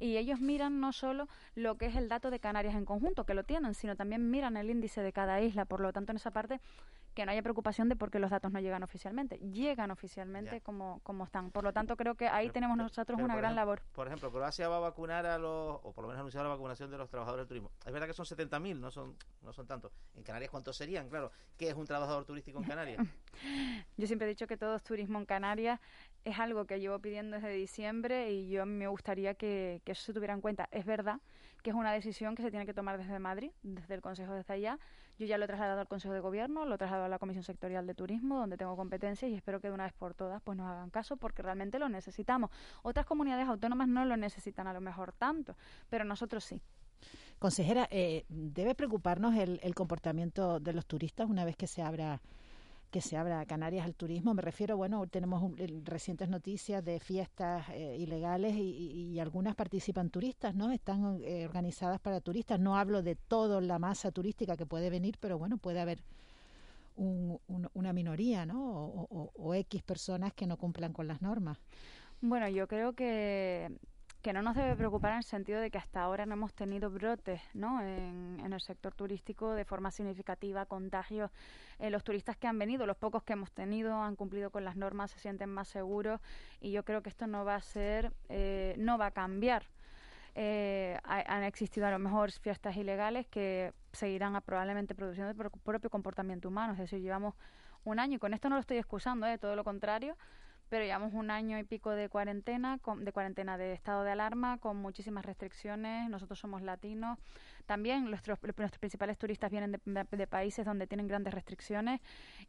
[0.00, 3.34] y ellos miran no solo lo que es el dato de Canarias en conjunto, que
[3.34, 5.66] lo tienen, sino también miran el índice de cada isla.
[5.66, 6.60] Por lo tanto, en esa parte,
[7.14, 9.38] que no haya preocupación de por qué los datos no llegan oficialmente.
[9.38, 11.50] Llegan oficialmente como, como están.
[11.50, 13.82] Por lo tanto, creo que ahí tenemos nosotros una gran labor.
[13.92, 16.90] Por ejemplo, Croacia va a vacunar a los, o por lo menos anunciar la vacunación
[16.90, 17.70] de los trabajadores del turismo.
[17.84, 19.92] Es verdad que son 70.000, no son, no son tantos.
[20.14, 21.08] En Canarias, ¿cuántos serían?
[21.08, 23.00] Claro, ¿qué es un trabajador turístico en Canarias?
[23.96, 25.80] Yo siempre he dicho que todo es turismo en Canarias
[26.24, 30.34] es algo que llevo pidiendo desde diciembre y yo me gustaría que, eso se tuviera
[30.34, 30.68] en cuenta.
[30.70, 31.20] Es verdad
[31.62, 34.54] que es una decisión que se tiene que tomar desde Madrid, desde el Consejo desde
[34.54, 34.78] allá.
[35.18, 37.44] Yo ya lo he trasladado al Consejo de Gobierno, lo he trasladado a la Comisión
[37.44, 40.56] Sectorial de Turismo, donde tengo competencias y espero que de una vez por todas pues
[40.56, 42.50] nos hagan caso porque realmente lo necesitamos.
[42.82, 45.56] Otras comunidades autónomas no lo necesitan a lo mejor tanto,
[45.88, 46.60] pero nosotros sí.
[47.38, 52.20] Consejera, eh, ¿debe preocuparnos el, el comportamiento de los turistas una vez que se abra
[52.92, 54.34] que se abra Canarias al turismo.
[54.34, 55.42] Me refiero, bueno, tenemos
[55.82, 60.70] recientes noticias de fiestas eh, ilegales y, algunas participan turistas, ¿no?
[60.70, 62.60] Están eh, organizadas para turistas.
[62.60, 66.04] No hablo de toda la masa turística que puede venir, pero bueno, puede haber
[66.94, 68.62] una minoría, ¿no?
[68.62, 71.58] O, o X personas que no cumplan con las normas.
[72.20, 73.72] Bueno, yo creo que
[74.22, 76.90] que no nos debe preocupar en el sentido de que hasta ahora no hemos tenido
[76.90, 77.82] brotes ¿no?
[77.82, 81.30] en, el sector turístico de forma significativa, contagios.
[81.78, 84.76] Eh, los turistas que han venido, los pocos que hemos tenido, han cumplido con las
[84.76, 86.20] normas, se sienten más seguros
[86.60, 89.66] y yo creo que esto no va a ser, eh, no va a cambiar.
[90.34, 96.48] Eh, han existido a lo mejor fiestas ilegales que seguirán probablemente produciendo el propio comportamiento
[96.48, 97.34] humano, es decir, llevamos
[97.84, 99.36] un año y con esto no lo estoy excusando, ¿eh?
[99.38, 100.16] todo lo contrario,
[100.72, 104.78] pero llevamos un año y pico de cuarentena, de cuarentena de estado de alarma, con
[104.78, 106.08] muchísimas restricciones.
[106.08, 107.18] Nosotros somos latinos.
[107.66, 112.00] También nuestros, nuestros principales turistas vienen de, países donde tienen grandes restricciones.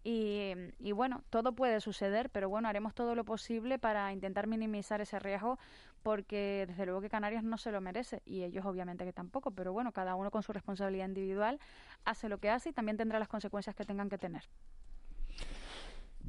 [0.05, 5.01] Y, y, bueno, todo puede suceder, pero bueno, haremos todo lo posible para intentar minimizar
[5.01, 5.59] ese riesgo,
[6.01, 9.51] porque desde luego que Canarias no se lo merece y ellos obviamente que tampoco.
[9.51, 11.59] Pero bueno, cada uno con su responsabilidad individual
[12.05, 14.43] hace lo que hace y también tendrá las consecuencias que tengan que tener.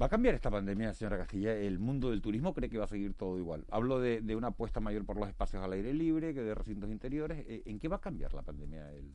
[0.01, 1.55] ¿Va a cambiar esta pandemia, señora Castilla?
[1.55, 3.65] ¿El mundo del turismo cree que va a seguir todo igual?
[3.71, 7.45] Hablo de, una apuesta mayor por los espacios al aire libre que de recintos interiores.
[7.47, 8.91] Eh, ¿En qué va a cambiar la pandemia?
[8.91, 9.15] El...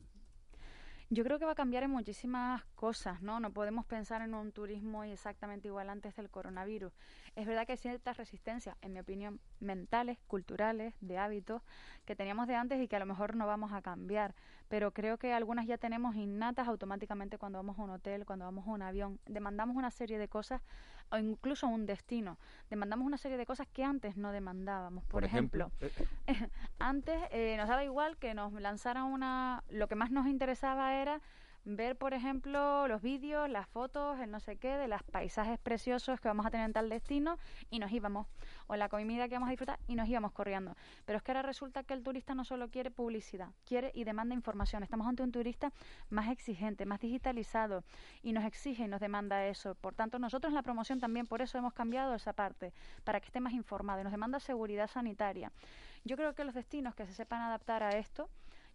[1.10, 3.40] Yo creo que va a cambiar en muchísimas cosas, ¿no?
[3.40, 6.94] No podemos pensar en un turismo exactamente igual antes del coronavirus.
[7.36, 11.60] Es verdad que hay ciertas resistencias, en mi opinión, mentales, culturales, de hábitos,
[12.06, 14.34] que teníamos de antes y que a lo mejor no vamos a cambiar.
[14.70, 18.68] Pero creo que algunas ya tenemos innatas automáticamente cuando vamos a un hotel, cuando vamos
[18.68, 19.18] a un avión.
[19.26, 20.62] Demandamos una serie de cosas,
[21.10, 22.38] o incluso un destino.
[22.70, 25.02] Demandamos una serie de cosas que antes no demandábamos.
[25.06, 25.72] Por, ejemplo,
[26.78, 29.64] antes eh, nos daba igual que nos lanzaran una...
[29.70, 31.20] Lo que más nos interesaba era
[31.64, 36.20] ver, por ejemplo, los vídeos, las fotos, el no sé qué, de los paisajes preciosos
[36.20, 37.38] que vamos a tener en tal destino
[37.70, 38.26] y nos íbamos,
[38.66, 40.76] o la comida que vamos a disfrutar y nos íbamos corriendo.
[41.04, 44.34] Pero es que ahora resulta que el turista no solo quiere publicidad, quiere y demanda
[44.34, 44.82] información.
[44.82, 45.72] Estamos ante un turista
[46.08, 47.84] más exigente, más digitalizado
[48.22, 49.74] y nos exige y nos demanda eso.
[49.74, 52.72] Por tanto, nosotros en la promoción también por eso hemos cambiado esa parte,
[53.04, 55.52] para que esté más informado y nos demanda seguridad sanitaria.
[56.04, 58.30] Yo creo que los destinos que se sepan adaptar a esto,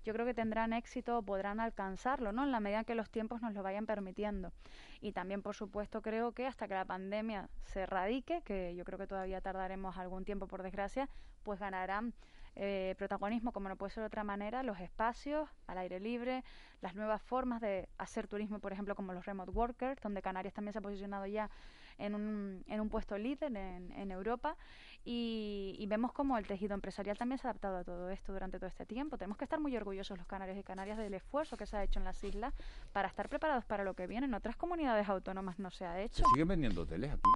[0.06, 2.44] yo creo que tendrán éxito o podrán alcanzarlo, ¿no?
[2.44, 4.54] En la medida que los tiempos nos lo vayan permitiendo.
[5.02, 9.00] Y también, por supuesto, creo que hasta que la pandemia se erradique, que yo creo
[9.00, 11.10] que todavía tardaremos algún tiempo, por desgracia,
[11.44, 12.14] pues ganarán
[12.56, 16.44] eh, protagonismo, como no puede ser de otra manera, los espacios al aire libre,
[16.82, 20.72] las nuevas formas de hacer turismo, por ejemplo, como los remote workers, donde Canarias también
[20.72, 21.50] se ha posicionado ya
[21.98, 24.56] en un, en un puesto líder en, en Europa
[25.04, 28.58] y, y, vemos como el tejido empresarial también se ha adaptado a todo esto durante
[28.58, 29.18] todo este tiempo.
[29.20, 32.00] Tenemos que estar muy orgullosos los canarios y canarias del esfuerzo que se ha hecho
[32.00, 32.56] en las islas
[32.92, 34.26] para estar preparados para lo que viene.
[34.26, 36.24] En otras comunidades autónomas no se ha hecho.
[36.24, 37.30] ¿Se siguen vendiendo hoteles aquí?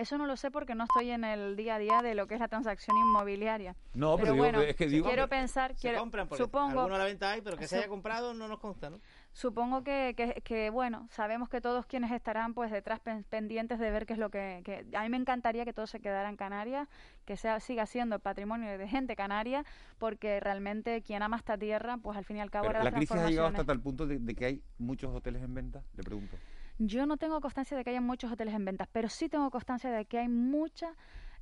[0.00, 2.34] Eso no lo sé porque no estoy en el día a día de lo que
[2.34, 3.76] es la transacción inmobiliaria.
[3.94, 6.94] No, pero, bueno, digo, es que digo, quiero pensar, se quiero, compran porque supongo, alguno
[6.94, 9.00] a la venta hay, pero que se haya comprado no nos consta, ¿no?
[9.32, 13.90] Supongo que, que, que, bueno, sabemos que todos quienes estarán pues detrás pen, pendientes de
[13.90, 16.36] ver qué es lo que, que, A mí me encantaría que todo se quedara en
[16.36, 16.88] Canarias,
[17.24, 19.64] que sea siga siendo patrimonio de gente canaria,
[19.98, 22.66] porque realmente quien ama esta tierra, pues al fin y al cabo...
[22.66, 25.42] Pero ahora ¿La crisis ha llegado hasta tal punto de, de que hay muchos hoteles
[25.42, 25.82] en venta?
[25.94, 26.36] Le pregunto.
[26.82, 29.90] Yo no tengo constancia de que haya muchos hoteles en ventas, pero sí tengo constancia
[29.90, 30.94] de que hay mucha,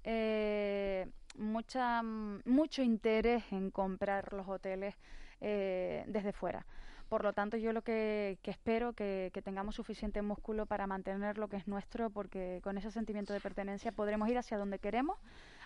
[0.02, 4.96] eh, mucha, mucho interés en comprar los hoteles
[5.40, 6.66] eh, desde fuera.
[7.08, 11.48] Por lo tanto, yo lo que, espero que, que tengamos suficiente músculo para mantener lo
[11.48, 15.16] que es nuestro, porque con ese sentimiento de pertenencia podremos ir hacia donde queremos,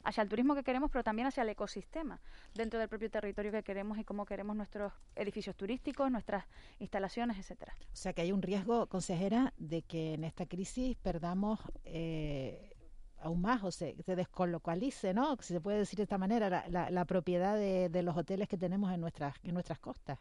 [0.04, 2.20] hacia el turismo que queremos, pero también hacia el ecosistema
[2.54, 6.44] dentro del propio territorio que queremos y cómo queremos nuestros edificios turísticos, nuestras
[6.78, 7.76] instalaciones, etcétera.
[7.92, 12.72] O sea que hay un riesgo, consejera, de que en esta crisis perdamos eh,
[13.18, 15.36] aún más o se, se, descolocalice, ¿no?
[15.40, 18.48] Si se puede decir de esta manera, la, la, la propiedad de, de, los hoteles
[18.48, 20.18] que tenemos en nuestras, en nuestras costas.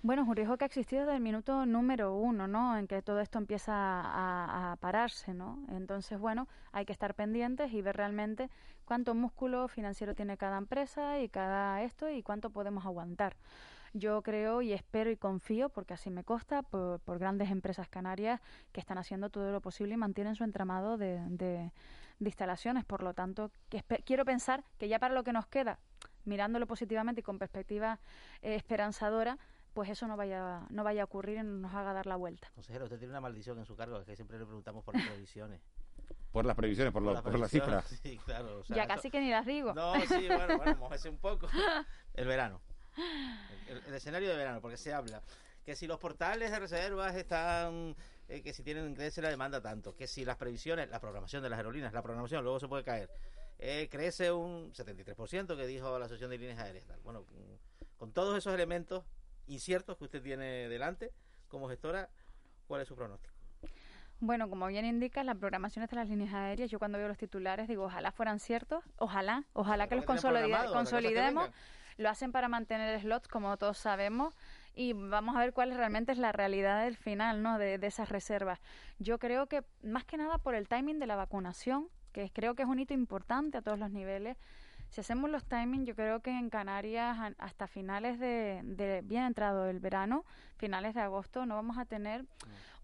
[0.00, 2.76] Bueno, es un riesgo que ha existido desde el minuto número uno, ¿no?
[2.78, 5.58] En que todo esto empieza a, pararse, ¿no?
[5.70, 8.48] Entonces, bueno, hay que estar pendientes y ver realmente
[8.84, 13.36] cuánto músculo financiero tiene cada empresa y cada esto y cuánto podemos aguantar.
[13.92, 18.78] Yo creo y espero y confío, porque así me consta, por, grandes empresas canarias que
[18.78, 21.72] están haciendo todo lo posible y mantienen su entramado de,
[22.20, 22.84] instalaciones.
[22.84, 23.50] Por lo tanto,
[24.04, 25.80] quiero pensar que ya para lo que nos queda,
[26.24, 27.98] mirándolo positivamente y con perspectiva
[28.42, 29.38] eh, esperanzadora,
[29.74, 32.50] pues eso no vaya no vaya a ocurrir y nos haga dar la vuelta.
[32.54, 35.06] Consejero, usted tiene una maldición en su cargo, es que siempre le preguntamos por las
[35.06, 35.60] previsiones.
[36.32, 37.86] Por las previsiones, por, por, lo, por las cifras.
[38.02, 38.60] Sí, claro.
[38.60, 39.12] O sea, ya casi eso...
[39.12, 39.72] que ni las digo.
[39.74, 41.48] No, sí, bueno, bueno, mojese un poco.
[42.14, 42.60] El verano.
[43.66, 45.22] El, el, escenario de verano, porque se habla
[45.68, 47.94] que si los portales de reservas están,
[48.26, 51.50] eh, que si tienen crece la demanda tanto, que si las previsiones, la programación de
[51.50, 53.10] las aerolíneas, la programación luego se puede caer,
[53.58, 56.86] eh, crece un 73% que dijo la Asociación de Líneas Aéreas.
[57.04, 57.26] Bueno,
[57.98, 59.04] con todos esos elementos,
[59.48, 61.12] inciertos que usted tiene delante
[61.48, 62.08] como gestora,
[62.66, 63.34] ¿cuál es su pronóstico?
[64.20, 67.68] Bueno, como bien indica, las programaciones de las líneas aéreas, yo cuando veo los titulares
[67.68, 71.50] digo, ojalá fueran ciertos, ojalá, ojalá que los consolidemos, consolidemos,
[71.96, 74.34] lo hacen para mantener slots, como todos sabemos,
[74.74, 77.58] y vamos a ver cuál realmente es la realidad del final, ¿no?
[77.58, 78.60] De, de esas reservas.
[78.98, 82.62] Yo creo que más que nada por el timing de la vacunación, que creo que
[82.62, 84.36] es un hito importante a todos los niveles,
[84.90, 89.68] si hacemos los timings, yo creo que en Canarias hasta finales de, de, bien entrado
[89.68, 90.24] el verano,
[90.56, 92.24] finales de agosto, no vamos a tener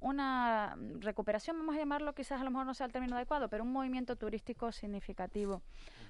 [0.01, 3.65] una recuperación, vamos a llamarlo, quizás a lo mejor no sea el término adecuado, pero
[3.65, 5.63] un movimiento turístico significativo.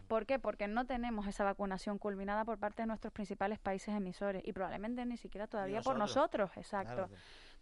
[0.09, 0.39] ¿Por qué?
[0.39, 5.07] Porque no tenemos esa vacunación culminada por parte de nuestros principales países emisores y probablemente
[5.07, 5.93] ni siquiera todavía nosotros.
[5.93, 7.07] por nosotros, exacto.
[7.07, 7.11] Claro.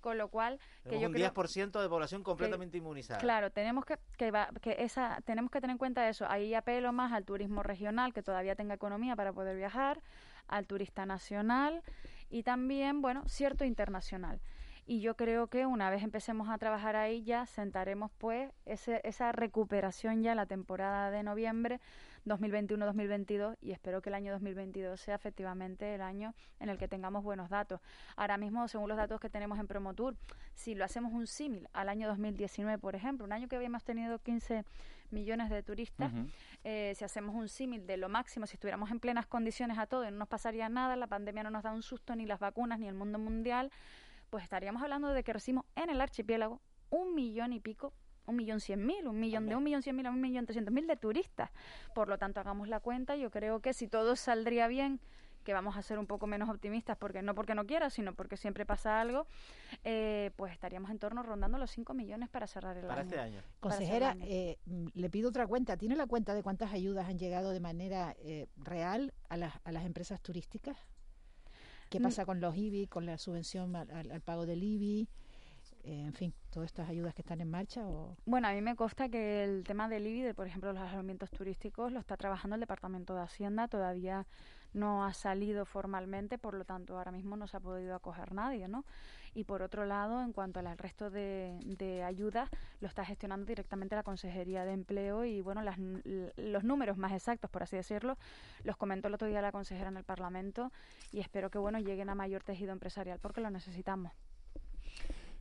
[0.03, 3.21] Con lo cual, que yo un creo 10% de población completamente que, inmunizada.
[3.21, 6.27] Claro, tenemos que, que, va, que esa, tenemos que tener en cuenta eso.
[6.29, 10.03] Ahí apelo más al turismo regional, que todavía tenga economía para poder viajar,
[10.49, 11.83] al turista nacional
[12.31, 14.41] y también, bueno, cierto internacional.
[14.85, 19.31] Y yo creo que una vez empecemos a trabajar ahí ya sentaremos pues ese, esa
[19.31, 21.81] recuperación ya la temporada de noviembre
[22.27, 27.23] 2021-2022 y espero que el año 2022 sea efectivamente el año en el que tengamos
[27.23, 27.81] buenos datos.
[28.17, 30.17] Ahora mismo, según los datos que tenemos en Promotour,
[30.55, 34.19] si lo hacemos un símil al año 2019, por ejemplo, un año que habíamos tenido
[34.19, 34.65] 15
[35.11, 36.31] millones de turistas, uh -huh.
[36.65, 40.05] eh, si hacemos un símil de lo máximo, si estuviéramos en plenas condiciones a todo
[40.05, 42.79] y no nos pasaría nada, la pandemia no nos da un susto, ni las vacunas,
[42.79, 43.71] ni el mundo mundial,
[44.31, 47.93] pues estaríamos hablando de que recibimos en el archipiélago un millón y pico
[48.27, 50.73] un millón cien mil, un millón de un millón cien mil a un millón trescientos
[50.73, 51.51] mil de turistas.
[51.95, 53.17] Por lo tanto, hagamos la cuenta.
[53.17, 55.01] Yo creo que si todo saldría bien,
[55.45, 58.37] que vamos a ser un poco menos optimistas, porque no porque no quiera, sino porque
[58.37, 59.27] siempre pasa algo,
[59.83, 63.11] eh, pues estaríamos en torno rondando los 5 millones para cerrar el Para año.
[63.11, 63.41] este año.
[63.41, 64.25] Para Consejera, año.
[64.29, 64.59] eh,
[64.95, 65.77] le pido otra cuenta.
[65.77, 69.73] ¿Tiene la cuenta de cuántas ayudas han llegado de manera eh, real a las, a
[69.73, 70.77] las empresas turísticas?
[71.91, 72.05] ¿Qué Mm.
[72.05, 75.09] pasa con los IBI, con la subvención al, al- al pago del IBI?
[75.85, 77.85] Eh, en fin, todas estas ayudas que están en marcha.
[77.85, 78.17] O...
[78.25, 81.91] Bueno, a mí me consta que el tema del IBI, por ejemplo, los alojamientos turísticos,
[81.91, 83.67] lo está trabajando el Departamento de Hacienda.
[83.67, 84.27] Todavía
[84.75, 88.69] no ha salido formalmente, por lo tanto, ahora mismo no se ha podido acoger nadie,
[88.69, 88.85] ¿no?
[89.35, 92.49] Y por otro lado, en cuanto al resto de, de ayudas,
[92.81, 95.79] lo está gestionando directamente la Consejería de Empleo y, bueno, las
[96.37, 98.17] los números más exactos, por así decirlo,
[98.63, 100.71] los comentó el otro día la consejera en el Parlamento
[101.11, 104.13] y espero que, bueno, lleguen a mayor tejido empresarial porque lo necesitamos.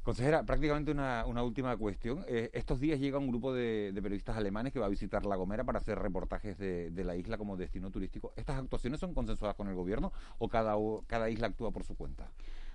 [0.04, 2.26] Consejera, prácticamente una, última cuestión.
[2.28, 5.64] Eh, estos días llega un grupo de, periodistas alemanes que va a visitar La Gomera
[5.64, 8.34] para hacer reportajes de, la isla como destino turístico.
[8.36, 10.76] ¿Estas actuaciones son consensuadas con el gobierno o cada,
[11.06, 12.32] cada isla actúa por su cuenta?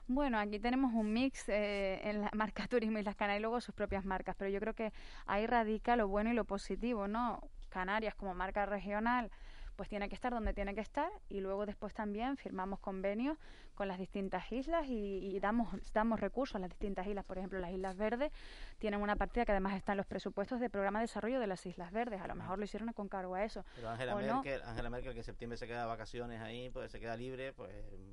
[0.07, 3.74] Bueno, aquí tenemos un mix eh, en la marca Turismo Islas Canarias y luego sus
[3.74, 4.93] propias marcas, pero yo creo que
[5.27, 7.41] ahí radica lo bueno y lo positivo, ¿no?
[7.70, 9.33] Canarias como marca regional
[9.77, 13.37] pues tiene que estar donde tiene que estar y luego después también firmamos convenios
[13.77, 17.24] con las distintas islas y, y damos, damos recursos a las distintas islas.
[17.24, 18.33] Por ejemplo, las Islas Verdes
[18.79, 21.64] tienen una partida que además está en los presupuestos del programa de desarrollo de las
[21.66, 22.20] Islas Verdes.
[22.20, 23.64] A lo mejor lo hicieron con cargo a eso.
[23.77, 24.43] Pero Angela ¿O no?
[24.43, 27.53] Merkel, Angela Merkel, que en septiembre se queda de vacaciones ahí, pues se queda libre,
[27.53, 27.70] pues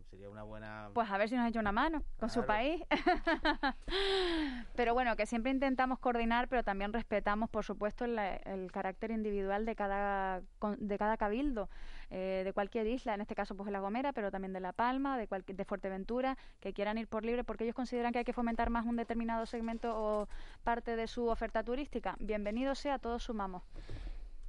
[0.09, 0.89] sería una buena...
[0.93, 2.83] Pues a ver si nos echa una mano con su país.
[4.75, 9.65] pero bueno, que siempre intentamos coordinar, pero también respetamos, por supuesto, la- el carácter individual
[9.65, 10.41] de cada,
[10.77, 11.69] de cada cabildo,
[12.15, 14.71] eh, de cualquier isla, en este caso pues de La Gomera, pero también de La
[14.71, 18.23] Palma, de, cualquier, de Fuerteventura, que quieran ir por libre porque ellos consideran que hay
[18.23, 20.27] que fomentar más un determinado segmento o
[20.63, 22.15] parte de su oferta turística.
[22.19, 23.63] Bienvenido sea, todos sumamos.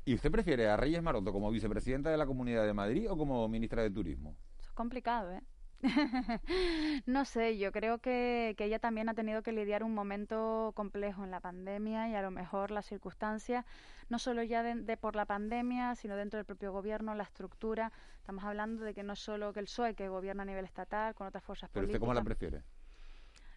[0.05, 3.49] ¿Y usted prefiere a Reyes Maroto como vicepresidenta de la Comunidad de Madrid o como
[3.49, 4.37] ministra de Turismo?
[4.59, 5.41] Eso es complicado, ¿eh?
[7.07, 11.25] no sé, yo creo que, que ella también ha tenido que lidiar un momento complejo
[11.25, 13.65] en la pandemia y a lo mejor las circunstancias,
[14.09, 17.93] no solo ya de, de por la pandemia, sino dentro del propio gobierno, la estructura.
[18.19, 21.27] Estamos hablando de que no solo que el PSOE, que gobierna a nivel estatal, con
[21.27, 22.01] otras fuerzas ¿Pero usted políticas.
[22.01, 22.63] cómo la prefiere?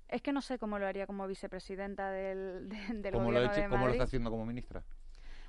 [0.09, 3.41] Es que no sé cómo lo haría como vicepresidenta del, de- del ¿Cómo lo, ha
[3.41, 4.83] gobierno hecho- de cómo lo está haciendo como ministra?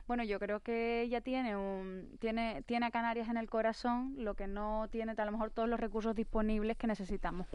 [0.09, 4.32] Bueno, yo creo que ella tiene un tiene tiene a Canarias en el corazón, lo
[4.32, 7.46] que no tiene a lo mejor todos los recursos disponibles que necesitamos.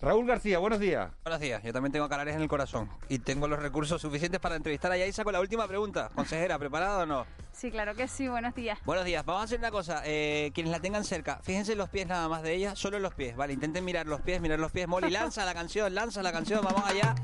[0.00, 1.10] Raúl García, buenos días.
[1.24, 4.54] Buenos días, yo también tengo Canarias en el corazón y tengo los recursos suficientes para
[4.54, 6.10] entrevistar a Yaisa con la última pregunta.
[6.14, 7.26] Consejera, ¿preparada o no?
[7.50, 8.28] Sí, claro que sí.
[8.28, 8.78] Buenos días.
[8.84, 11.88] Buenos días, vamos a hacer una cosa, eh, quienes la tengan cerca, fíjense en los
[11.88, 14.60] pies nada más de ella, solo en los pies, vale, intenten mirar los pies, mirar
[14.60, 17.16] los pies, Molly, lanza la canción, lanza la canción, vamos allá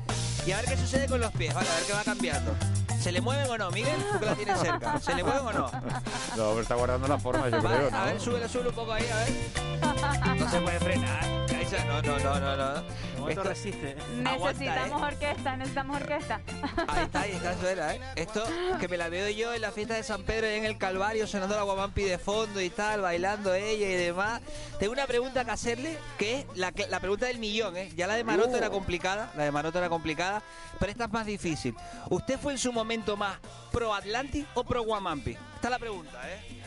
[0.45, 2.82] y a ver qué sucede con los pies, vale, a ver qué va cambiando.
[3.03, 3.97] ¿Se le mueven o no, Miguel?
[4.13, 5.71] Tú que la tienes cerca, ¿se le mueven o no?
[6.37, 7.97] No, pero está guardando la forma, yo Vale, creo, ¿no?
[7.97, 10.39] A ver, súbelo, súbelo un poco ahí, a ver.
[10.39, 11.43] No se puede frenar.
[11.87, 13.29] No, no, no, no, no.
[13.29, 13.95] Esto- resiste.
[14.25, 15.05] Aguanta, Necesitamos ¿eh?
[15.05, 16.41] orquesta, necesitamos orquesta.
[16.87, 18.01] Ahí está, ahí está, eso era, ¿eh?
[18.15, 18.43] Esto
[18.79, 21.25] que me la veo yo en la fiesta de San Pedro y en el Calvario
[21.25, 24.41] sonando la guamampi de fondo y tal, bailando ella y demás.
[24.77, 27.91] Tengo una pregunta que hacerle, que es la, que- la pregunta del millón, ¿eh?
[27.95, 30.43] Ya la de Maroto era complicada, la de Maroto era complicada,
[30.79, 31.75] pero esta es más difícil.
[32.09, 33.37] ¿Usted fue en su momento más
[33.71, 35.31] pro Atlantis o pro Guamampi?
[35.31, 36.61] Esta es la pregunta, ¿eh?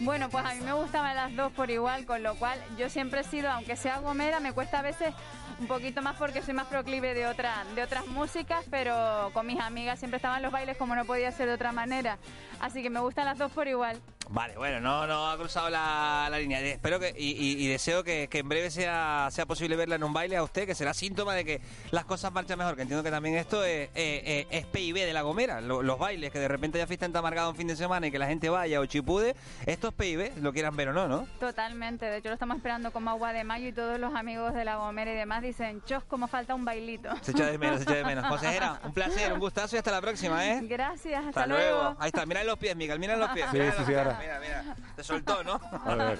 [0.00, 3.20] Bueno, pues a mí me gustaban las dos por igual, con lo cual yo siempre
[3.20, 5.14] he sido, aunque sea gomera, me cuesta a veces
[5.60, 9.60] un poquito más porque soy más proclive de, otra, de otras músicas, pero con mis
[9.60, 12.18] amigas siempre estaban los bailes como no podía ser de otra manera.
[12.64, 14.00] Así que me gustan las dos por igual.
[14.30, 16.58] Vale, bueno, no, no ha cruzado la, la línea.
[16.60, 20.02] Espero que y, y- y deseo que, que en breve sea, sea posible verla en
[20.02, 21.60] un baile a usted, que será síntoma de que
[21.90, 22.74] las cosas marchan mejor.
[22.74, 25.98] Que entiendo que también esto es, eh, eh, es PIB de la Gomera, lo- los
[25.98, 28.26] bailes, que de repente ya fiesta en Tamargado un fin de semana y que la
[28.26, 29.36] gente vaya o chipude.
[29.66, 31.26] Esto es PIB, lo quieran ver o no, ¿no?
[31.38, 34.64] Totalmente, de hecho lo estamos esperando como agua de mayo y todos los amigos de
[34.64, 37.10] la Gomera y demás dicen, chos, como falta un bailito.
[37.20, 38.24] Se echa de menos, se echa de menos.
[38.28, 40.60] Consejera, un placer, un gustazo y hasta la próxima, ¿eh?
[40.62, 41.94] Gracias, hasta, Hasta luego.
[41.98, 43.46] Ahí está, mira los pies, Miguel, mira los pies.
[43.50, 43.98] Sí, mira sí, los sí, pies.
[43.98, 44.18] ahora.
[44.20, 44.76] Mira, mira.
[44.96, 45.60] Te soltó, ¿no?
[45.84, 46.18] A ver.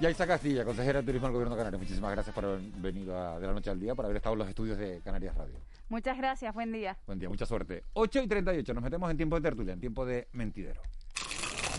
[0.00, 1.80] Yaisa Castilla, consejera de Turismo del Gobierno de Canarias.
[1.80, 4.38] Muchísimas gracias por haber venido a- de la noche al día, por haber estado en
[4.40, 5.54] los estudios de Canarias Radio.
[5.88, 6.96] Muchas gracias, buen día.
[7.06, 7.84] Buen día, mucha suerte.
[7.94, 10.82] 8 y 38, nos metemos en tiempo de tertulia, en tiempo de mentidero.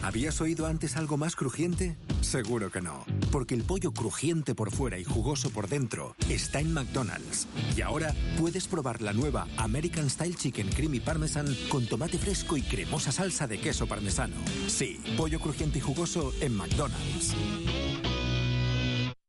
[0.04, 1.96] ¿Habías oído antes algo más crujiente?
[2.22, 6.74] Seguro que no, porque el pollo crujiente por fuera y jugoso por dentro está en
[6.74, 7.48] McDonald's.
[7.78, 12.64] Y ahora puedes probar la nueva American Style Chicken Creamy Parmesan con tomate fresco y
[12.64, 14.36] cremosa salsa de queso parmesano.
[14.68, 17.36] Sí, pollo crujiente y jugoso en McDonald's.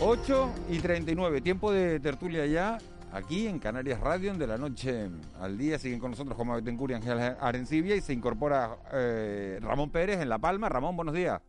[0.00, 2.78] 8 y 39, tiempo de tertulia ya,
[3.12, 5.08] aquí en Canarias Radio, en de la noche
[5.40, 5.78] al día.
[5.78, 10.28] Siguen con nosotros Juan Betancourt y Ángel Arencibia y se incorpora eh, Ramón Pérez en
[10.28, 10.68] La Palma.
[10.68, 11.40] Ramón, buenos días.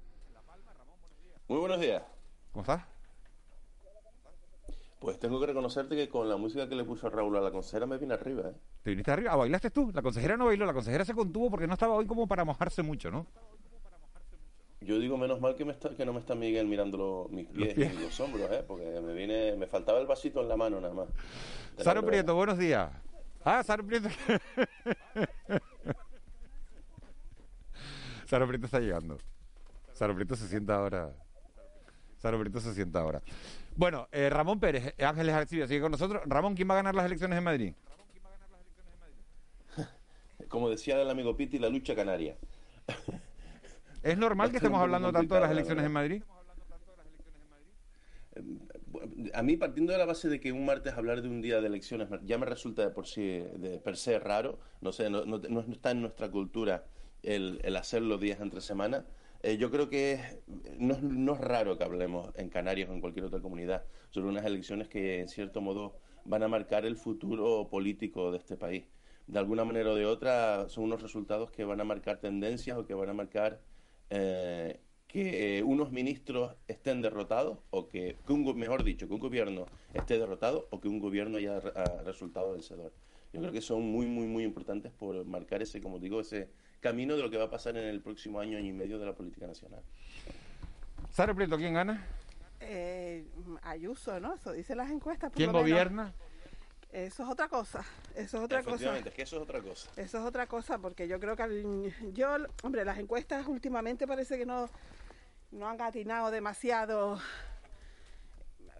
[1.49, 2.03] Muy buenos días.
[2.53, 2.83] ¿Cómo estás?
[4.99, 7.85] Pues tengo que reconocerte que con la música que le puso Raúl a la consejera
[7.85, 8.53] me vine arriba, ¿eh?
[8.81, 9.33] ¿Te viniste arriba?
[9.33, 9.91] ¿Ah, bailaste tú?
[9.93, 12.81] La consejera no bailó, la consejera se contuvo porque no estaba hoy como para mojarse
[12.81, 13.27] mucho, ¿no?
[14.81, 17.47] Yo digo menos mal que, me está, que no me está Miguel mirando los, mis
[17.47, 17.93] pies, pies.
[17.93, 18.63] y los hombros, ¿eh?
[18.65, 21.07] Porque me viene, me faltaba el vasito en la mano nada más.
[21.79, 22.05] Saro.
[22.05, 22.91] Prieto, buenos días.
[23.43, 24.09] Ah, Saro Prieto.
[28.25, 29.17] Saro Prieto está llegando.
[29.93, 31.11] Saro Prieto se sienta ahora.
[32.17, 33.21] Saro Prieto se sienta ahora.
[33.75, 36.23] Bueno, eh, Ramón Pérez, eh, Ángeles Arcibia sigue con nosotros.
[36.25, 37.73] Ramón, ¿quién va a ganar las elecciones en Madrid?
[40.49, 42.37] Como decía el amigo Piti, la lucha canaria.
[44.07, 46.21] ¿Es normal que estemos hablando tanto de las elecciones en Madrid?
[49.33, 51.67] A mí, partiendo de la base de que un martes hablar de un día de
[51.67, 53.21] elecciones ya me resulta de por sí,
[53.55, 56.85] de per se raro, no sé, no, no- no está en nuestra cultura
[57.23, 59.05] el, el hacerlo días entre semana.
[59.43, 60.19] eh, yo creo que
[60.79, 64.45] no, no es raro que hablemos en Canarias o en cualquier otra comunidad sobre unas
[64.45, 68.85] elecciones que, en cierto modo, van a marcar el futuro político de este país.
[69.27, 72.85] De alguna manera o de otra, son unos resultados que van a marcar tendencias o
[72.85, 73.59] que van a marcar
[74.09, 79.19] eh, que eh, unos ministros estén derrotados o que, que un, mejor dicho, que un
[79.19, 82.91] gobierno esté derrotado o que un gobierno haya re- ha resultado vencedor.
[83.33, 86.49] Yo creo que son muy, muy, muy importantes por marcar ese, como digo, ese
[86.79, 89.05] camino de lo que va a pasar en el próximo año, año y medio de
[89.05, 89.81] la política nacional.
[91.11, 92.05] Saro Prieto, ¿quién gana?
[92.59, 93.25] Eh,
[93.63, 94.33] Ayuso, ¿no?
[94.35, 95.29] Eso dicen las encuestas.
[95.29, 96.11] por ¿Quién lo menos.
[96.91, 97.83] Eso es otra cosa.
[98.15, 98.75] Eso es otra cosa.
[98.75, 99.89] Efectivamente, es que eso es otra cosa.
[99.97, 102.29] Eso es otra cosa porque yo creo que al- yo,
[102.63, 104.69] hombre, las encuestas últimamente parece que no,
[105.51, 107.19] no han atinado demasiado.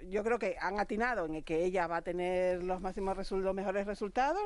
[0.09, 3.55] Yo creo que han atinado en el que ella va a tener los máximos los
[3.55, 4.41] mejores resultados,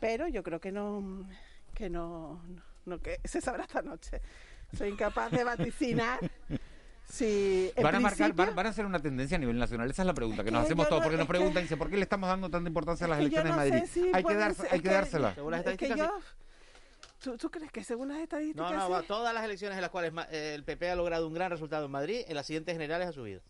[0.00, 1.26] pero yo creo que no,
[1.74, 2.42] que no,
[2.86, 4.20] no, que se sabrá esta noche.
[4.76, 6.18] Soy incapaz de vaticinar
[7.18, 9.90] en Van a marcar, van, van a hacer una tendencia a nivel nacional.
[9.90, 11.96] Esa es la pregunta que nos hacemos todos, no- porque nos preguntan, dice, ¿por qué
[11.96, 13.90] le estamos dando tanta importancia a las elecciones no en sé Madrid?
[13.92, 15.34] si hay que, darse- hay que que- dársela.
[15.34, 18.86] Según las Es que estadísticas, yo, ¿tú, tú crees que según las estadísticas No, no,
[18.86, 18.92] sí?
[18.92, 21.50] va, todas las elecciones en las cuales ma- eh, el PP ha logrado un gran
[21.50, 23.40] resultado en Madrid, en las siguientes generales ha subido.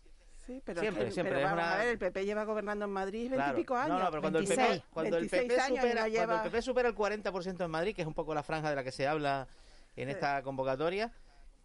[0.45, 1.35] Sí, pero, siempre, que- siempre.
[1.35, 3.43] pero es vamos una- a ver, el PP lleva gobernando en Madrid Claro.
[3.43, 3.99] veintipico años.
[3.99, 6.41] No, no, pero cuando el PP, 26, cuando el 26 PP supera, no cuando el
[6.51, 8.91] PP supera el 40% en Madrid, que es un poco la franja de la que
[8.91, 9.47] se habla
[9.95, 10.13] en Sí.
[10.13, 11.11] esta convocatoria,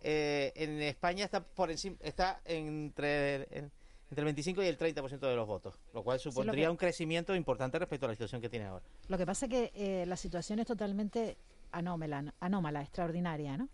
[0.09, 3.73] eh, en España está por encima, está entre, en-
[4.09, 6.77] entre el 25 y el 30% de los votos, lo cual lo supondría que- un
[6.77, 8.85] crecimiento importante respecto a la situación que tiene ahora.
[9.09, 11.37] Lo que pasa es que eh, la situación es totalmente
[11.73, 13.69] anómala, anómala extraordinaria, ¿no?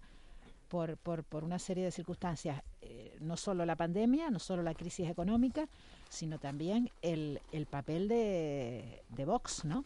[0.69, 4.73] Por, por, por una serie de circunstancias, eh, no solo la pandemia, no solo la
[4.73, 5.69] crisis económica,
[6.09, 9.85] sino también el, el papel de, de Vox, ¿no?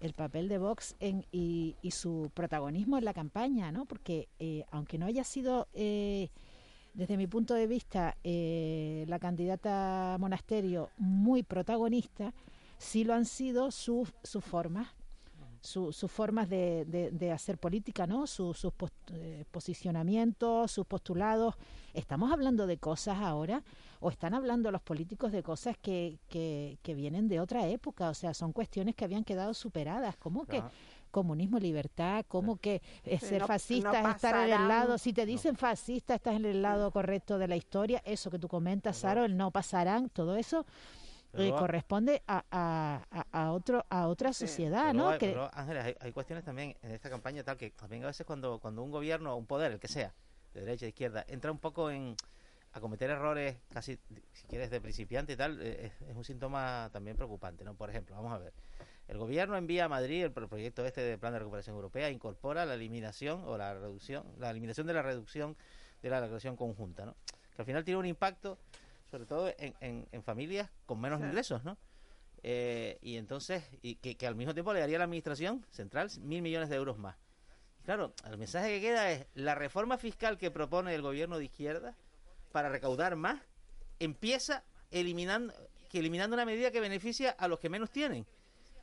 [0.00, 3.86] El papel de Vox en, y, su protagonismo en la campaña, ¿no?
[3.86, 6.28] Porque eh, aunque no haya sido, eh,
[6.92, 12.34] desde mi punto de vista, eh, la candidata Monasterio muy protagonista,
[12.78, 14.88] sí lo han sido sus sus formas
[15.62, 18.26] su- sus formas de, hacer política, ¿no?
[18.26, 21.54] Su- sus pos- eh, posicionamientos, sus postulados.
[21.94, 23.62] ¿Estamos hablando de cosas ahora
[24.00, 28.08] o están hablando los políticos de cosas que, que, que vienen de otra época?
[28.10, 30.16] O sea, son cuestiones que habían quedado superadas.
[30.16, 30.62] ¿Cómo que
[31.10, 32.24] comunismo, libertad?
[32.26, 34.98] ¿Cómo que eh, ser no- fascista no es estar en el lado?
[34.98, 38.02] Si te dicen fascista, estás en el lado correcto de la historia.
[38.04, 40.66] Eso que tú comentas, Saro, el no pasarán, todo eso.
[41.32, 42.44] eh, Pero- corresponde a,
[43.32, 45.08] a, otro a otra sociedad, Pero ¿no?
[45.10, 48.06] hay- Que- pero, Ángeles, hay, hay cuestiones también en esta campaña tal que también a
[48.06, 50.14] veces cuando, cuando un gobierno o un poder, el que sea,
[50.52, 52.14] de derecha, de izquierda, entra un poco en
[52.74, 53.98] a cometer errores casi,
[54.32, 57.74] si quieres, de principiante y tal, eh, es, es un síntoma también preocupante, ¿no?
[57.74, 58.52] Por ejemplo, vamos a ver.
[59.06, 62.66] El gobierno envía a Madrid el pro- proyecto este de plan de recuperación europea, incorpora
[62.66, 65.56] la eliminación o la reducción, la eliminación de la reducción
[66.02, 67.14] de la declaración conjunta, ¿no?
[67.54, 68.58] Que al final tiene un impacto,
[69.10, 71.26] sobre todo en, en- en familias con menos Sí.
[71.26, 71.78] ingresos, ¿no?
[72.42, 76.10] Eh, y entonces, y que, que al mismo tiempo le daría a la administración central
[76.20, 77.16] mil millones de euros más.
[77.84, 81.94] Claro, el mensaje que queda es la reforma fiscal que propone el gobierno de izquierda
[82.54, 83.40] para recaudar más
[83.98, 85.52] empieza eliminando
[85.90, 88.24] que eliminando una medida que beneficia a los que menos tienen.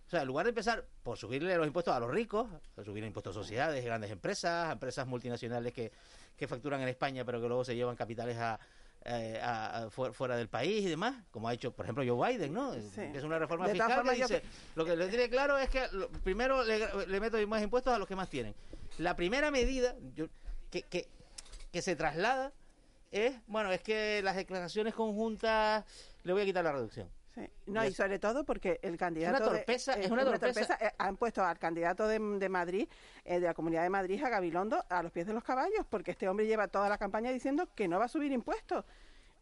[0.08, 2.50] O sea, en lugar de empezar por subirle los impuestos a los ricos,
[2.84, 5.90] subir impuestos a sociedades, grandes empresas, a empresas multinacionales que,
[6.36, 8.60] que facturan en España pero que luego se llevan capitales a,
[9.06, 12.34] eh, a- a fu- fuera del país y demás, como ha hecho, por ejemplo, Joe
[12.34, 12.74] Biden, ¿no?
[13.12, 14.44] Que es una reforma De fiscal que yo dice,
[14.76, 17.98] lo que le tiene claro es que lo- primero le, le meto más impuestos a
[17.98, 18.54] los que más tienen.
[18.98, 20.28] La primera medida yo-
[20.70, 21.08] que, que,
[21.72, 22.52] que se traslada
[23.12, 25.86] es, bueno, es que las declaraciones conjuntas
[26.24, 27.10] le voy a quitar la reducción.
[27.34, 27.50] Sí.
[27.68, 29.38] No, y sobre todo porque el candidato.
[29.38, 30.78] una torpeza, de, es una torpeza.
[30.82, 32.90] eh, han puesto al candidato de, de Madrid,
[33.24, 36.12] eh, de la Comunidad de Madrid, a Gabilondo, a los pies de los caballos, porque
[36.12, 38.84] este hombre lleva toda la campaña diciendo que no va a subir impuestos.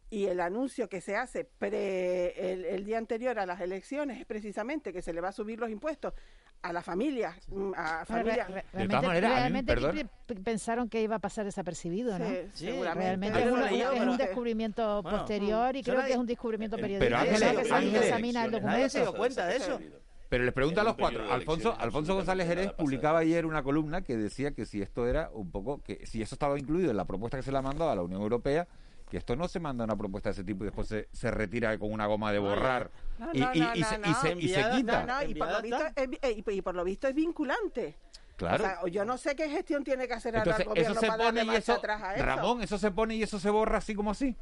[0.08, 4.26] Y el anuncio que se hace pre el, el día anterior a las elecciones es
[4.26, 6.14] precisamente que se le va a subir los impuestos
[6.62, 8.48] a las familias, mm, a Bueno, familias.
[8.48, 12.26] re- re- realmente realmente aquí pe- pensaron que iba a pasar desapercibido, ¿no?
[12.28, 13.30] Sí, Sí, seguramente.
[13.30, 16.26] Realmente es, un, es pero descubrimiento Bueno, posterior y mm, creo nadie- que es un
[16.26, 17.18] descubrimiento pero periodístico.
[17.20, 18.76] Ángeles, que se Ángeles, examina el documento.
[18.76, 19.80] Nadie se dio cuenta de eso.
[20.28, 21.24] Pero les pregunto a los cuatro.
[21.24, 25.28] de Alfonso, Alfonso González Jerez publicaba ayer una columna que decía que si esto era
[25.32, 27.90] un poco, que si eso estaba incluido en la propuesta que se le ha mandado
[27.90, 28.68] a la Unión Europea,
[29.10, 31.76] que esto no se manda una propuesta de ese tipo y después se, se retira
[31.78, 32.90] con una goma de borrar
[33.32, 35.24] y, se, quita.
[35.26, 37.96] Y por, lo visto es, eh, y, por lo visto es vinculante.
[38.36, 38.64] Claro.
[38.64, 41.06] O sea, yo no sé qué gestión tiene que hacer Entonces, el gobierno eso se
[41.08, 42.24] para pone y eso, atrás a eso.
[42.24, 44.34] Ramón, eso se pone y eso se borra así como así.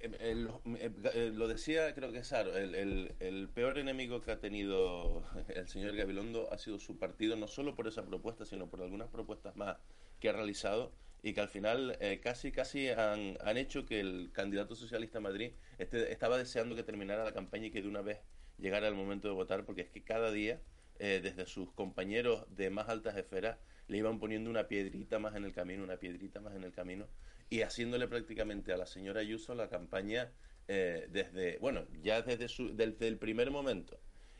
[0.00, 4.20] Eh, eh, lo- eh, lo decía, creo que es Saro, el, el- el peor enemigo
[4.22, 8.44] que ha tenido el señor Gabilondo ha sido su partido, no solo por esa propuesta,
[8.46, 9.76] sino por algunas propuestas más
[10.20, 10.92] que ha realizado
[11.26, 15.20] y que al final eh, casi casi han, han hecho que el candidato socialista a
[15.20, 18.20] Madrid este, estaba deseando que terminara la campaña y que de una vez
[18.58, 20.60] llegara el momento de votar, porque es que cada día,
[21.00, 23.58] eh, desde sus compañeros de más altas esferas,
[23.88, 27.08] le iban poniendo una piedrita más en el camino, una piedrita más en el camino,
[27.50, 30.30] y haciéndole prácticamente a la señora Ayuso la campaña
[30.68, 33.98] eh, desde, bueno, ya desde, su, desde el primer momento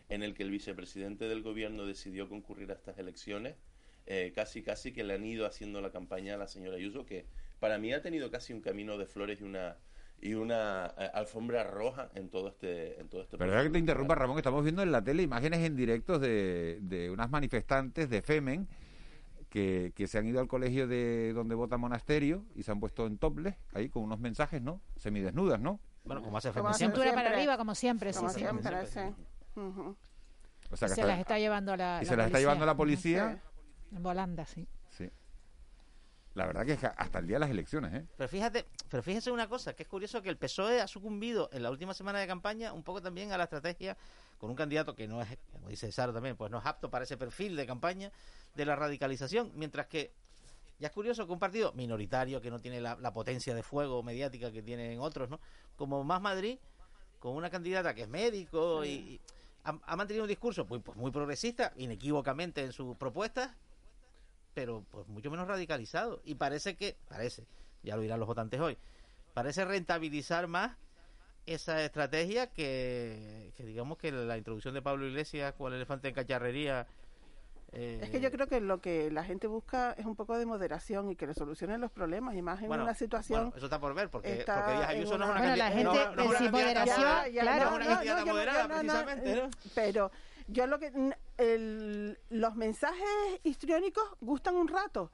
[0.09, 3.57] en el que el vicepresidente del gobierno decidió concurrir a estas elecciones,
[4.07, 7.27] eh, casi casi que le han ido haciendo la campaña a la señora Ayuso, que
[7.61, 9.77] para mí ha tenido casi un camino de flores y una
[10.21, 13.79] y una eh, alfombra roja en todo este en todo este Perdona que proceso te
[13.81, 18.09] interrumpa, Ramón, que estamos viendo en la tele imágenes en directos de, de unas manifestantes
[18.09, 18.67] de Femen
[19.51, 23.07] que, que se han ido al colegio de donde vota Monasterio y se han puesto
[23.07, 24.81] en topless, ahí con unos mensajes, ¿no?
[24.97, 25.81] Semidesnudas, ¿no?
[26.05, 27.37] Bueno, como hace Como hace Cintura para siempre.
[27.39, 28.41] arriba, como siempre, sí, Como sí.
[28.41, 29.01] siempre, sí.
[29.57, 29.97] Ujú.
[30.71, 32.77] O sea, que se hasta- las está llevando la, y se las está llevando la
[32.77, 33.41] policía.
[33.93, 34.67] En volanda, sí.
[34.91, 35.11] Sí.
[36.35, 38.07] La verdad que es que hasta el día de las elecciones, ¿eh?
[38.17, 41.63] Pero fíjate, pero fíjese una cosa, que es curioso que el PSOE ha sucumbido en
[41.63, 43.97] la última semana de campaña un poco también a la estrategia
[44.37, 47.05] con un candidato que no es, como dice Saro también, pues no es apto para
[47.05, 48.13] ese perfil de campaña
[48.55, 50.13] de la radicalización, mientras que
[50.79, 54.03] ya es curioso que un partido minoritario que no tiene la, la potencia de fuego
[54.03, 55.41] mediática que tienen otros, ¿no?
[55.75, 56.59] Como Más Madrid,
[57.19, 59.21] con una candidata que es médico y, y
[59.65, 63.57] ha, ha mantenido un discurso muy, pues, muy progresista, inequívocamente en sus propuestas,
[64.57, 66.23] pero pues mucho menos radicalizado.
[66.25, 67.45] Y parece que, parece,
[67.83, 68.79] ya lo dirán los votantes hoy,
[69.35, 70.79] parece rentabilizar más
[71.45, 76.15] esa estrategia que, que digamos que la introducción de Pablo Iglesias con el elefante en
[76.15, 76.87] cacharrería.
[77.73, 80.47] eh, Es que yo creo que lo que la gente busca es un poco de
[80.47, 83.41] moderación y que le solucionen los problemas y más en bueno, una situación.
[83.51, 85.71] bueno, eso está por ver, porque, está porque Díaz no es una- Bueno, la candidata-
[85.71, 87.59] gente no- no es una moderación, Ya, ya, claro.
[87.59, 89.51] no es una candidata yo no- moderada, yo no- precisamente, ¿no?
[89.75, 90.11] Pero
[90.49, 90.91] yo lo que
[91.39, 93.07] el- los mensajes
[93.43, 95.11] histriónicos gustan un rato.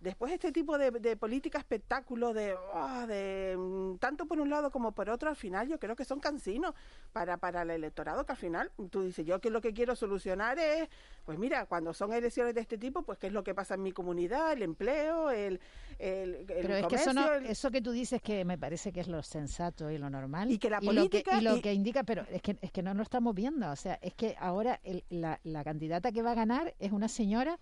[0.00, 4.70] Después este tipo de, de política espectáculo de, ah, de mm, tanto por un lado
[4.70, 6.74] como por otro, al final yo creo que son cansinos
[7.12, 10.58] para, para el electorado, que al final tú dices, yo que lo que quiero solucionar
[10.58, 10.88] es,
[11.26, 13.82] pues mira, cuando son elecciones de este tipo, pues qué es lo que pasa en
[13.82, 15.60] mi comunidad, el empleo, el,
[15.98, 18.56] el, el Pero es que eso, no, comercio, el- eso que tú dices que me
[18.56, 20.50] parece que es lo sensato y lo normal.
[20.50, 22.82] Y que la lo política y lo y- que indica, pero es que, es que
[22.82, 23.70] no lo estamos viendo.
[23.70, 27.08] O sea, es que ahora el- la, la candidata que va a ganar es una
[27.08, 27.58] señora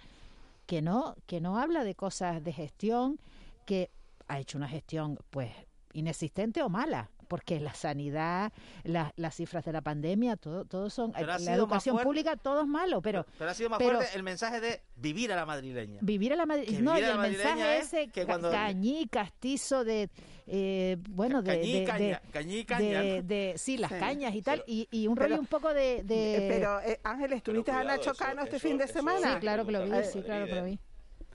[0.69, 3.19] que no, que no habla de cosas de gestión,
[3.65, 3.91] que
[4.29, 5.51] ha hecho una gestión, pues,
[5.95, 8.53] inexistente o mala, porque la sanidad,
[8.85, 12.67] la- las cifras de la pandemia, todo, todo son, la educación fuerte- pública, todo es
[12.67, 15.99] malo, pero, Pero ha sido más pero fuerte el mensaje de vivir a la madrileña.
[16.03, 19.07] vivir a la Madrid, Que no, y el madrileña mensaje es ese que cuando- cañí,
[19.09, 20.11] castizo de,
[20.47, 23.29] eh, bueno, de, Cañí y de- caña, de- cañí y caña, de- ¿no?
[23.29, 23.99] de- sí, las Sí.
[23.99, 26.99] cañas y tal, y, y un Pero- rollo un poco de, de- Eh, Pero, eh,
[27.05, 29.35] Ángel, ¿estuviste a Nacho eso- Cano este eso- fin de semana?
[29.35, 30.79] sí, claro que lo vi, sí, claro que lo vi.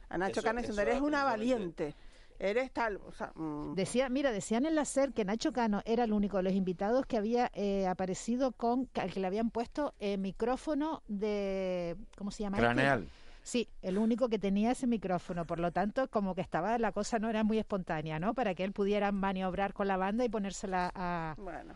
[0.10, 1.96] A Nacho Cano va una valiente.
[2.40, 2.98] Eres tal.
[3.08, 6.38] O sea, mm, Decía, mira, decían en la SER que Nacho Cano era el único
[6.38, 11.04] de los invitados que había eh, aparecido con, al que le habían puesto eh, micrófono
[11.08, 12.58] de, ¿cómo se llama?
[12.58, 12.66] este?
[12.66, 13.08] Craneal.
[13.44, 17.20] Sí, el único que tenía ese micrófono, por lo tanto, como que estaba, la cosa
[17.20, 18.34] no era muy espontánea, ¿no?
[18.34, 21.74] Para que él pudiera maniobrar con la banda y ponérsela a, bueno.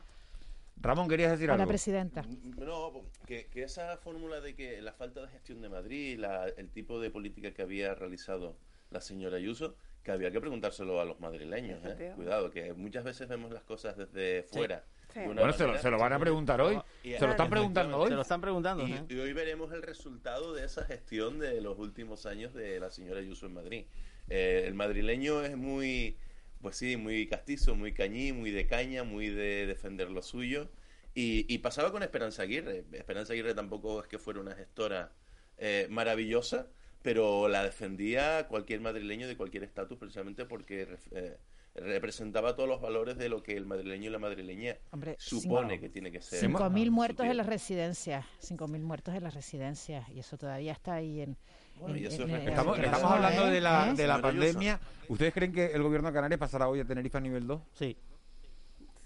[0.80, 1.70] Ramón, ¿querías decir a la algo?
[1.72, 2.24] presidenta.
[2.58, 2.94] No,
[3.26, 7.02] que, que esa fórmula de que la falta de gestión de Madrid, la- el tipo
[7.02, 8.56] de política que había realizado
[8.92, 9.76] la señora Ayuso,
[10.08, 11.80] que había que preguntárselo a los madrileños.
[11.84, 11.88] ¿eh?
[11.90, 12.16] Efectivamente.
[12.16, 14.86] Cuidado, que muchas veces vemos las cosas desde fuera.
[15.14, 15.20] Sí.
[15.26, 16.80] Bueno, se lo, se lo van a preguntar hoy.
[17.04, 18.10] Y- Se lo están preguntando hoy.
[18.10, 18.88] Se lo están preguntando.
[18.88, 19.04] Y, ¿eh?
[19.10, 23.20] y hoy veremos el resultado de esa gestión de los últimos años de la señora
[23.20, 23.86] Ayuso en Madrid.
[24.30, 26.18] Eh, el madrileño es muy,
[26.62, 30.70] pues sí, muy castizo, muy cañí, muy de caña, muy de defender lo suyo.
[31.14, 32.86] Y, y pasaba con Esperanza Aguirre.
[32.94, 35.12] Esperanza Aguirre tampoco es que fuera una gestora
[35.58, 36.68] eh, maravillosa,
[37.08, 41.38] pero la defendía cualquier madrileño de cualquier estatus precisamente porque eh,
[41.74, 45.82] representaba todos los valores de lo que el madrileño y la madrileña Hombre, supone cinco-
[45.84, 46.42] que tiene que ser.
[46.42, 50.38] Cinco mil su muertos en las residencias, cinco mil muertos en las residencias, y eso
[50.38, 51.38] todavía está ahí en...
[51.80, 53.94] Bueno, en- y eso en- es en- Estamos, hablando de la, ¿Eh?
[53.94, 54.78] de la pandemia.
[55.08, 57.62] ¿Ustedes creen que el gobierno de Canarias pasará hoy a Tenerife a nivel 2?
[57.72, 57.96] Sí.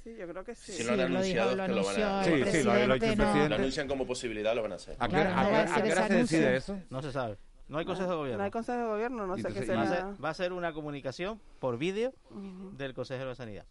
[0.04, 0.72] Sí, yo creo que sí.
[0.72, 2.72] Si lo han Sí, lo anunciado es lo que lo van a el sí, lo
[2.72, 3.50] ha- lo ha dicho el presidente, no- presidente.
[3.50, 4.96] Lo anuncian como posibilidad, lo van a hacer.
[4.98, 6.14] ¿A qué Claro, hora- no a qué va a hora- a ser qué hora ese
[6.14, 6.80] se decide eso?
[6.90, 7.38] No se sabe.
[7.72, 8.38] No hay consejo de gobierno.
[8.40, 9.84] No hay consejo de gobierno, no sé qué Entonces, será.
[9.84, 12.14] Va a, ser, va a ser una comunicación por vídeo
[12.74, 13.66] del consejero de Sanidad.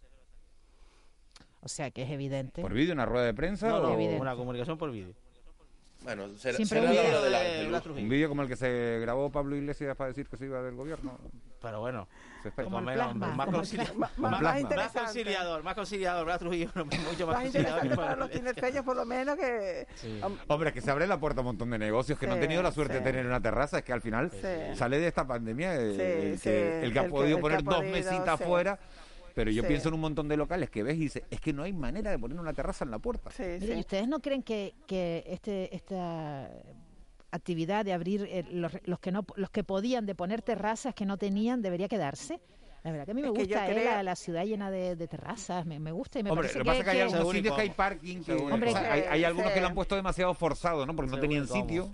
[1.61, 2.63] O sea que es evidente.
[2.63, 3.69] ¿Por vídeo, una rueda de prensa?
[3.69, 4.19] No, no, o Evidente.
[4.19, 5.13] una comunicación por vídeo.
[6.03, 7.69] Bueno, será, Siempre será un la vídeo hora de la de Angelus.
[7.69, 8.03] Blas Trujillo.
[8.03, 10.73] un vídeo como el que se grabó Pablo Iglesias para decir que se iba del
[10.75, 11.19] gobierno?
[11.61, 12.07] Pero bueno,
[12.41, 12.65] Se espera.
[12.65, 14.29] Como el menos- plasma, más, como el concilia- plasma.
[14.31, 17.85] Más, conciliador, más conciliador, Blas Trujillo, mucho más, Más conciliador.
[17.85, 19.87] interesante para los que- tinerfeños, por lo menos, que...
[19.93, 20.19] Sí.
[20.23, 22.33] Hom- Hombre, es que se abre la puerta a un montón de negocios que no
[22.33, 23.77] han tenido la suerte de tener una terraza.
[23.77, 24.75] Es que al final Sí.
[24.75, 27.41] sale de esta pandemia Sí, el, sí, que, el que ha el que- podido que
[27.41, 28.43] poner ha dos mesitas sí.
[29.33, 29.67] Pero yo Sí.
[29.67, 32.11] pienso en un montón de locales que ves y dices, es que no hay manera
[32.11, 33.31] de poner una terraza en la puerta.
[33.31, 36.49] Sí, Mire, ¿y ustedes no creen que, que este, esta
[37.31, 41.05] actividad de abrir eh, los, los que no los que podían de poner terrazas que
[41.05, 42.39] no tenían debería quedarse?
[42.83, 44.95] La verdad que a mí me Es gusta eh, creo- la, la ciudad llena de,
[44.95, 47.01] de terrazas, me, me gusta y me Hombre, parece lo que pasa es que hay
[47.01, 49.67] algunos sitios que hay parking, que, Según Hombre, o sea, hay, hay algunos que lo
[49.67, 50.95] han puesto demasiado forzado, ¿no?
[50.95, 51.91] Porque no tenían sitio.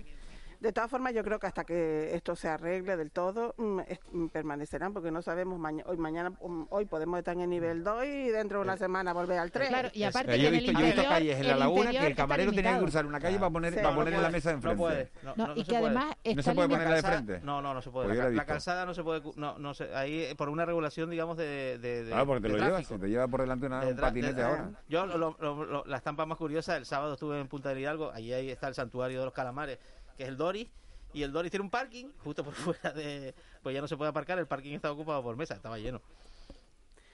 [0.60, 4.00] De todas formas, yo creo que hasta que esto se arregle del todo, mm, es-
[4.12, 7.84] mm, permanecerán, porque no sabemos, maña- hoy mañana mm, hoy podemos estar en el nivel
[7.84, 9.70] 2 y dentro de una semana volver al 3.
[9.70, 11.48] Claro, y Es- aparte Eh, que yo he visto, yo he visto interior, calles en
[11.48, 13.80] la laguna que el camarero tenía que cruzar una calle para poner, Sí.
[13.80, 14.38] para No, poner no en la puede.
[14.38, 14.78] mesa de No enfrente.
[14.80, 15.12] puede.
[15.24, 15.86] No, No, no- y no se que puede.
[15.86, 17.40] además No se puede poner la de frente.
[17.44, 18.08] No, no, no se puede.
[18.08, 19.22] Pues La, calzada no se puede.
[19.36, 21.78] No, no se, ahí eh, por una regulación, digamos, de.
[21.78, 23.98] de, de Claro, porque te de lo llevas, te lleva por delante una, De un
[23.98, 24.70] patinete de- ahora.
[24.90, 28.12] Yo, lo- lo- lo- la estampa más curiosa, el sábado estuve en Punta del Hidalgo,
[28.12, 29.78] allí ahí está el santuario de los calamares,
[30.18, 30.68] que es el Doris,
[31.14, 33.34] y el Doris tiene un parking justo por fuera de...
[33.62, 36.02] Pues ya no se puede aparcar, el parking está ocupado por mesa, estaba lleno.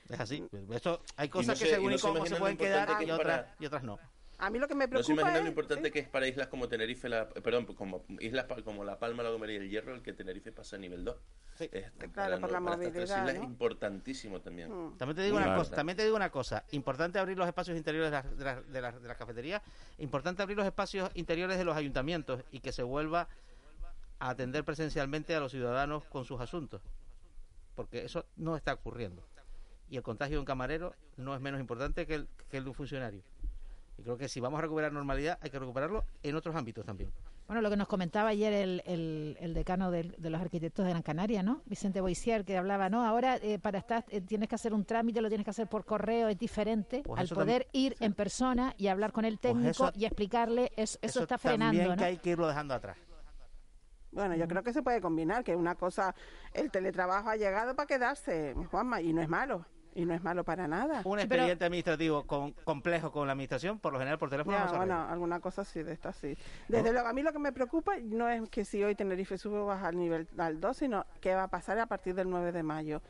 [0.09, 0.43] Es así.
[0.71, 3.41] Esto, hay cosas que según y no se cómo se imaginan pueden quedar y otras,
[3.43, 3.99] para- y otras no.
[4.39, 5.43] A mí lo que me No se preocupa imaginan es...
[5.43, 9.23] lo importante que es para islas como Tenerife, la, perdón, como islas como La Palma,
[9.23, 11.15] La Gomera y el Hierro, el que Tenerife pasa a nivel 2.
[11.59, 13.41] Es, Claro, por la para estas tres movilidad, islas ¿no?
[13.43, 14.69] es importantísimo también.
[14.69, 14.97] Mm.
[14.97, 15.75] También te digo Muy una cosa, importante.
[15.75, 18.81] también te digo una cosa, importante abrir los espacios interiores de las, de las, de
[18.81, 19.61] las- de las cafeterías,
[19.99, 23.27] importante abrir los espacios interiores de los ayuntamientos y que se vuelva
[24.19, 26.81] a atender presencialmente a los ciudadanos con sus asuntos,
[27.75, 29.23] porque eso no está ocurriendo.
[29.89, 32.69] Y el contagio de un camarero no es menos importante que el, que el de
[32.71, 33.21] un funcionario.
[34.03, 37.09] Y creo que si vamos a recuperar normalidad, hay que recuperarlo en otros ámbitos también.
[37.47, 40.91] Bueno, lo que nos comentaba ayer el, el, el decano del- de, los arquitectos de
[40.91, 41.61] Gran Canaria, ¿no?
[41.65, 43.05] Vicente Boisier, que hablaba, ¿no?
[43.05, 45.85] Ahora eh, para estar eh, tienes que hacer un trámite, lo tienes que hacer por
[45.85, 49.91] correo, es diferente Pues al poder ir en persona y hablar con el técnico eso-
[49.95, 52.05] y explicarle, eso, eso, está también frenando, que ¿no?
[52.07, 52.97] hay que irlo dejando atrás.
[54.11, 56.13] Bueno, yo creo que se puede combinar, que una cosa,
[56.53, 59.65] el teletrabajo ha llegado para quedarse, Juanma, y no es malo,
[59.95, 60.97] y no es malo para nada.
[61.05, 64.63] Un pero- expediente administrativo con, complejo con la administración, por lo general por teléfono Ya,
[64.65, 65.11] no se bueno, arregla.
[65.13, 66.35] alguna cosa sí, de esta sí.
[66.67, 69.59] Desde luego, a mí lo que me preocupa no es que si hoy Tenerife sube
[69.59, 72.51] o baja al nivel al 2, sino qué va a pasar a partir del 9
[72.51, 73.01] de mayo.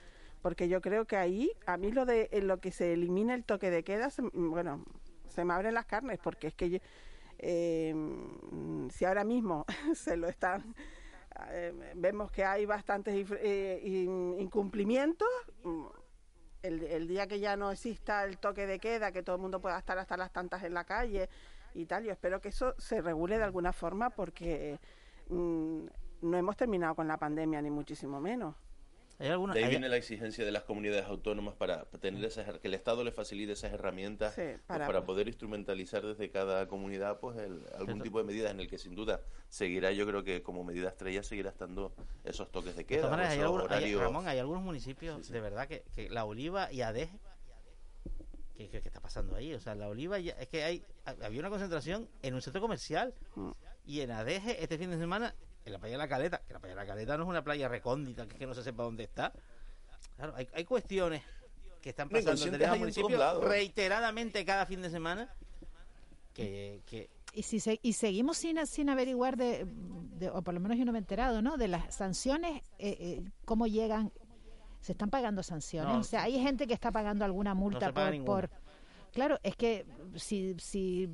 [0.41, 3.45] Porque yo creo que ahí, a mí lo de en lo que se elimina el
[3.45, 4.83] toque de queda, se- bueno,
[5.29, 6.79] se me abren las carnes, porque es que yo-
[7.39, 7.95] eh,
[8.91, 9.65] si ahora mismo
[9.95, 10.75] se lo están...
[11.49, 15.27] eh, vemos que hay bastantes eh, in- incumplimientos,
[16.63, 19.77] el, día que ya no exista el toque de queda, que todo el mundo pueda
[19.77, 21.29] estar hasta las tantas en la calle
[21.73, 24.79] y tal, yo espero que eso se regule de alguna forma porque
[25.29, 25.85] mm,
[26.21, 28.55] no hemos terminado con la pandemia ni muchísimo menos.
[29.19, 32.47] ¿Hay alguna, De ahí hay- viene la exigencia de las comunidades autónomas para tener esas,
[32.47, 36.67] her- que el Estado les facilite esas herramientas Sí, pues, para- poder instrumentalizar desde cada
[36.67, 40.23] comunidad pues el- algún tipo de medidas en el que sin duda seguirá, yo creo
[40.23, 41.93] que como medida estrella seguirá estando
[42.23, 44.01] esos toques de De queda, todas maneras, o hay esos algunos- hay- horarios.
[44.01, 47.19] Ramón, hay algunos municipios de verdad que, que la Oliva y Adeje
[48.55, 49.53] ¿qué, qué- qué está pasando ahí?
[49.53, 52.61] O sea, la Oliva ya- es que hay ha- había una concentración en un centro
[52.61, 53.13] comercial
[53.85, 55.35] y en Adeje este fin de semana
[55.65, 57.43] en la playa de la Caleta, que la playa de la Caleta no es una
[57.43, 59.31] playa recóndita, que es que no se sepa dónde está.
[60.17, 61.21] Claro, hay, hay cuestiones
[61.81, 63.43] que están pasando en todos municipios lados.
[63.43, 65.33] reiteradamente cada fin de semana
[66.33, 70.59] que, que Y, si se- y seguimos sin, sin averiguar, de, de- o por lo
[70.59, 71.57] menos yo no me he enterado, ¿no?
[71.57, 74.11] De las sanciones, eh, eh, cómo llegan,
[74.81, 75.93] se están pagando sanciones.
[75.93, 78.49] No, o sea, hay gente que está pagando alguna multa se paga por, por...
[79.11, 79.85] Claro, es que
[80.15, 81.07] si, si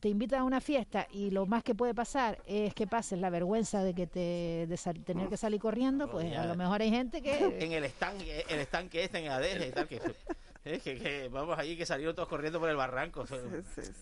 [0.00, 3.30] te invitan a una fiesta y lo más que puede pasar es que pases la
[3.30, 6.90] vergüenza de que te de sal- tener que salir corriendo, pues a lo mejor hay
[6.90, 7.34] gente que...
[7.64, 10.00] en el estanque, el estanque este en Adeje y tal, que,
[10.64, 13.22] eh, que, que vamos allí que salieron todos corriendo por el barranco.
[13.22, 13.92] En fin,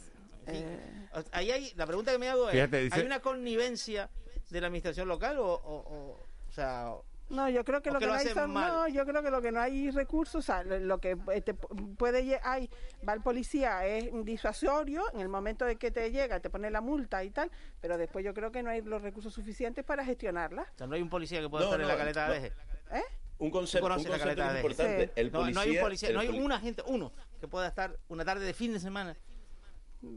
[1.33, 4.11] Ahí hay, la pregunta que me hago es, Fíjate, dice- ¿hay una connivencia
[4.51, 6.93] de la administración local o, o, o- o sea,
[7.31, 8.69] No, yo creo que ¿O lo que que, lo no hay son, mal?
[8.73, 11.97] no, yo creo que lo que no hay recursos, o sea, lo, que te pu-
[11.97, 12.69] puede hay
[13.09, 16.81] va el policía es disuasorio en el momento de que te llega, te pone la
[16.83, 17.51] multa y tal,
[17.81, 20.63] pero después yo creo que no hay los recursos suficientes para gestionarla.
[20.63, 22.35] o sea, no hay un policía que pueda No, estar en la caleta no.
[22.35, 22.47] de?
[22.47, 23.03] ¿Eh?
[23.39, 25.13] Un ¿Tú concepto, un concepto importante.
[25.17, 27.11] El no, no hay un policía- no hay poli- una gente, uno
[27.41, 29.17] que pueda estar una tarde de fin de semana.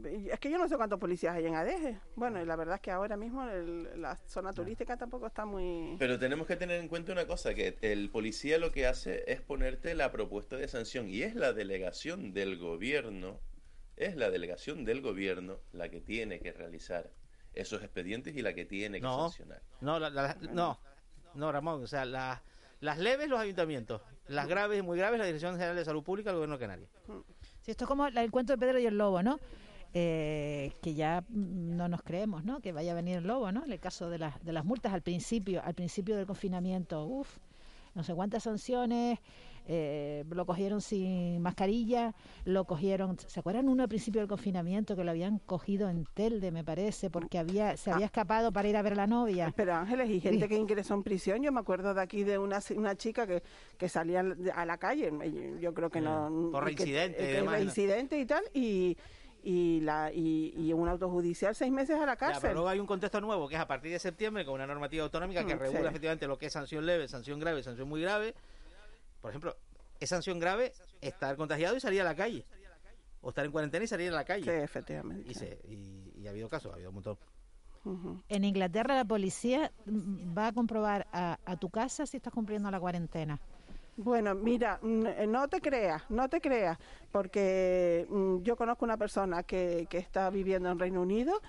[0.04, 1.98] Es que yo no sé cuántos policías hay en Adeje.
[2.16, 5.96] Bueno, y la verdad es que ahora mismo el- la zona turística tampoco está muy...
[5.98, 9.40] Pero tenemos que tener en cuenta una cosa, que el policía lo que hace es
[9.40, 13.40] ponerte la propuesta de sanción y es la delegación del gobierno,
[13.96, 17.10] es la delegación del gobierno la que tiene que realizar
[17.54, 19.62] esos expedientes y la que tiene que No, sancionar.
[19.80, 20.78] no, la- la- no,
[21.34, 22.42] no, Ramón, o sea, la-
[22.80, 26.30] las leves los ayuntamientos, las graves y muy graves la Dirección General de Salud Pública
[26.30, 26.90] del Gobierno de Canarias.
[27.62, 29.40] Sí, esto es como la- el cuento de Pedro y el Lobo, ¿no?
[29.94, 32.60] Eh, que ya no nos creemos, ¿no?
[32.60, 33.64] Que vaya a venir el lobo, ¿no?
[33.64, 37.38] En el caso de las, de las multas al principio, al principio del confinamiento, uff,
[37.94, 39.18] no sé cuántas sanciones,
[39.66, 42.14] eh, lo cogieron sin mascarilla,
[42.44, 46.50] lo cogieron, ¿se acuerdan uno al principio del confinamiento que lo habían cogido en Telde,
[46.52, 49.52] me parece, porque había se había escapado para ir a ver a la novia?
[49.56, 52.60] Pero Ángeles, y gente que ingresó en prisión, yo me acuerdo de aquí de una,
[52.76, 53.42] una chica que,
[53.78, 54.20] que salía
[54.54, 55.10] a la calle,
[55.60, 56.50] yo creo que no...
[56.52, 57.50] Por que- reincidente que- ¿no?
[57.50, 58.96] reincidente y tal, y,
[59.42, 62.40] y, la, y, y un autojudicial seis meses a la Ya, cárcel.
[62.42, 65.04] pero luego hay un contexto nuevo que es a partir de septiembre con una normativa
[65.04, 65.86] autonómica que Mm, regula sí.
[65.88, 68.34] efectivamente lo que es sanción leve, sanción grave, sanción muy grave.
[69.20, 69.56] Por ejemplo,
[70.00, 72.44] es sanción grave estar contagiado y salir a la calle.
[73.20, 74.44] O estar en cuarentena y salir a la calle.
[74.44, 75.28] Sí, efectivamente.
[75.28, 77.18] Y, se- y- y ha habido casos, ha habido un montón.
[78.28, 79.72] En Inglaterra la policía
[80.36, 83.40] va a comprobar a, a tu casa si estás cumpliendo la cuarentena.
[84.00, 86.78] Bueno, mira, eh, no te creas, no te creas,
[87.10, 91.42] porque mm, yo conozco una persona que, que está viviendo en Reino Unido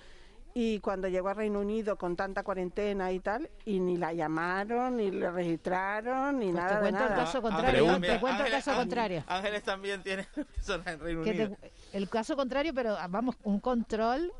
[0.52, 4.96] y cuando llegó a Reino Unido con tanta cuarentena y tal, y ni la llamaron,
[4.96, 8.20] ni le registraron, ni Pues nada te cuento de el caso Ah, contrario, Ángeles te
[8.20, 9.24] cuento el caso contrario.
[9.28, 10.24] Ángeles también tiene
[10.56, 11.56] personas en Reino Que te- Unido.
[11.92, 14.32] el caso contrario, pero ah, vamos, un control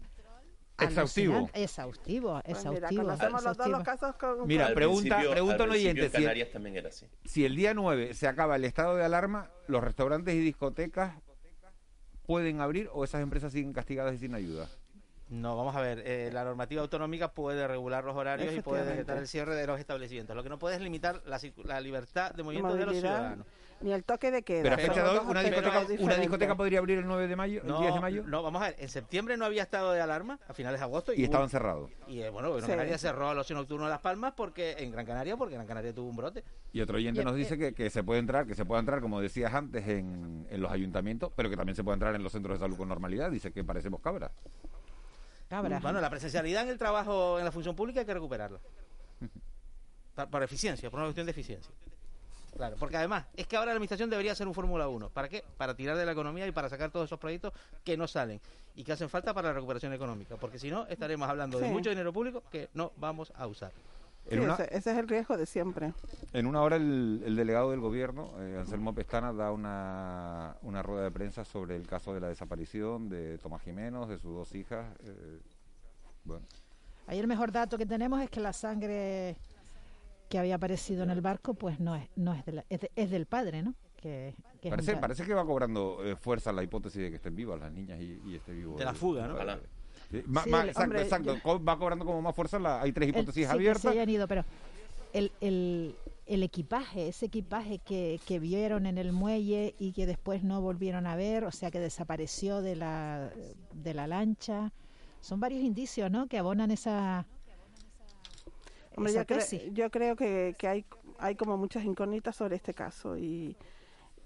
[0.85, 1.51] Exhaustivo.
[1.55, 3.03] exhaustivo, Pues mira, exhaustivo.
[3.03, 3.85] conocemos los dos los exhaustivo.
[3.85, 4.47] casos con...
[4.49, 6.05] Mira, Al pregunta, pregunta al un oyente.
[6.07, 7.07] en Si el, Canarias también era así.
[7.25, 11.15] si el día 9 se acaba el estado de alarma, ¿los restaurantes y discotecas
[12.27, 14.69] pueden abrir o esas empresas siguen castigadas y sin ayuda?
[15.29, 19.17] No, vamos a ver, eh, la normativa autonómica puede regular los horarios y puede decretar
[19.19, 20.35] el cierre de los establecimientos.
[20.35, 23.47] Lo que no puede es limitar la, la libertad de movimiento de los ciudadanos.
[23.81, 24.63] Ni el toque de queda.
[24.63, 26.21] Pero a Son fecha de dos hoy, una discoteca, una diferentes.
[26.21, 28.77] discoteca podría abrir el 9 de mayo, el 10 de mayo, no, vamos a ver,
[28.79, 31.13] en septiembre no había estado de alarma, a finales de agosto.
[31.15, 31.91] y estaban cerrados.
[32.09, 32.71] Y eh, bueno, Gran Sí.
[32.71, 35.95] Canaria cerró el ocio nocturno de Las Palmas porque en Gran Canaria, porque Gran Canaria
[35.95, 36.45] tuvo un brote.
[36.73, 39.01] Y otro oyente Y- nos dice que, que se puede entrar, que se puede entrar,
[39.01, 42.33] como decías antes, en, en los ayuntamientos, pero que también se puede entrar en los
[42.33, 43.31] centros de salud con normalidad.
[43.31, 44.31] Dice que parecemos cabras.
[45.49, 45.81] Cabra.
[45.81, 48.61] Bueno, la presencialidad en el trabajo en la función pública hay que recuperarla.
[50.15, 51.73] Pa- Para, eficiencia, por una cuestión de eficiencia.
[52.61, 55.09] Claro, porque además es que ahora la administración debería ser un Fórmula 1.
[55.09, 55.43] ¿Para qué?
[55.57, 58.39] Para tirar de la economía y para sacar todos esos proyectos que no salen
[58.75, 60.37] y que hacen falta para la recuperación económica.
[60.37, 63.73] Porque si no, estaremos hablando de mucho dinero público que no vamos a usar.
[64.29, 65.95] Sí, En una, ese, ese es el riesgo de siempre.
[66.35, 71.05] en una hora el, el delegado del gobierno, eh, Anselmo Pestana, da una, una rueda
[71.05, 74.87] de prensa sobre el caso de la desaparición de Tomás Jiménez, de sus dos hijas.
[75.03, 75.39] eh,
[76.25, 76.45] bueno,
[77.07, 79.37] Ahí el mejor dato que tenemos es que la sangre
[80.31, 82.91] que había aparecido en el barco, pues no es, no es, de la- es, de-
[82.97, 83.75] es del padre, ¿no?
[84.01, 84.35] que,
[84.71, 88.01] Parece, parece que va cobrando eh, fuerza la hipótesis de que estén vivas las niñas
[88.01, 88.79] y, y esté vivo.
[88.79, 89.35] De la fuga, ¿no?
[89.35, 89.59] Ojalá.
[90.11, 91.35] Sí, ma- Sí, ma- el- exacto, hombre, exacto.
[91.35, 92.59] yo- Co- Va cobrando como más fuerza.
[92.59, 93.83] la- hay tres el- hipótesis sí, que abiertas.
[93.83, 94.45] se hayan ido, pero
[95.13, 95.95] el, el,
[96.27, 101.07] el equipaje, ese equipaje que, que vieron en el muelle y que después no volvieron
[101.07, 103.31] a ver, o sea que desapareció de la,
[103.75, 104.73] de la lancha,
[105.21, 106.27] son varios indicios, ¿no?
[106.27, 107.27] Que abonan esa,
[109.01, 109.63] Hombre, esa yo, cre- tesis.
[109.73, 110.85] yo creo que, que hay,
[111.19, 113.57] hay como muchas incógnitas sobre este caso y,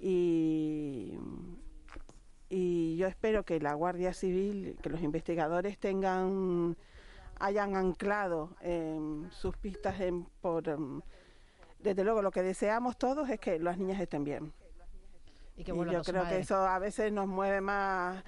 [0.01, 1.19] y,
[2.49, 6.77] y yo espero que la Guardia Civil, que los investigadores tengan,
[7.41, 10.69] hayan anclado em, sus pistas en, por...
[10.69, 11.01] em,
[11.79, 14.53] desde luego, lo que deseamos todos es que las niñas estén bien.
[15.57, 18.23] Y que Y yo creo que eso a veces nos mueve más eh,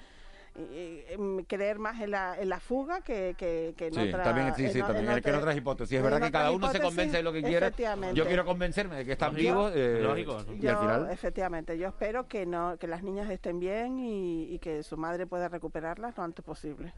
[1.47, 4.65] creer más en la, en la fuga que, que, que en Sí, otra también, sí,
[4.65, 5.09] en sí, o- también.
[5.09, 5.97] en otra- otras hipótesis.
[5.97, 7.67] Es verdad que cada uno se convence de lo que quiere.
[7.67, 8.15] efectivamente.
[8.15, 9.71] Yo quiero convencerme de que están vivos.
[9.75, 9.99] eh,
[10.55, 11.09] Y Yo, al final.
[11.11, 15.27] efectivamente, yo espero que no que las niñas estén bien y, y que su madre
[15.27, 16.93] pueda recuperarlas lo antes posible.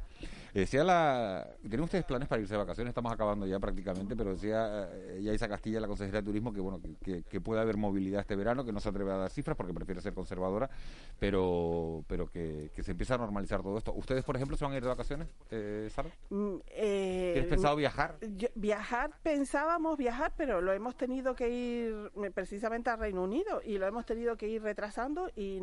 [0.54, 1.48] Decía la.
[1.62, 2.90] ¿Tienen ustedes planes para irse de vacaciones?
[2.92, 6.80] Estamos acabando ya prácticamente, pero decía eh, Yaisa Castilla, la consejera de turismo, que bueno,
[7.04, 9.74] que, que- puede haber movilidad este verano, que no se atreve a dar cifras porque
[9.74, 10.70] prefiere ser conservadora,
[11.20, 13.94] pero pero que, que se empieza a normalizar todo esto.
[13.94, 16.10] ¿Ustedes, por ejemplo, se van a ir de vacaciones, eh, Sara?
[16.30, 18.18] Mm, eh, ¿Tienes pensado viajar?
[18.38, 23.78] yo- viajar, pensábamos viajar, pero lo hemos tenido que ir precisamente a Reino Unido y
[23.78, 25.60] lo hemos tenido que ir retrasando y,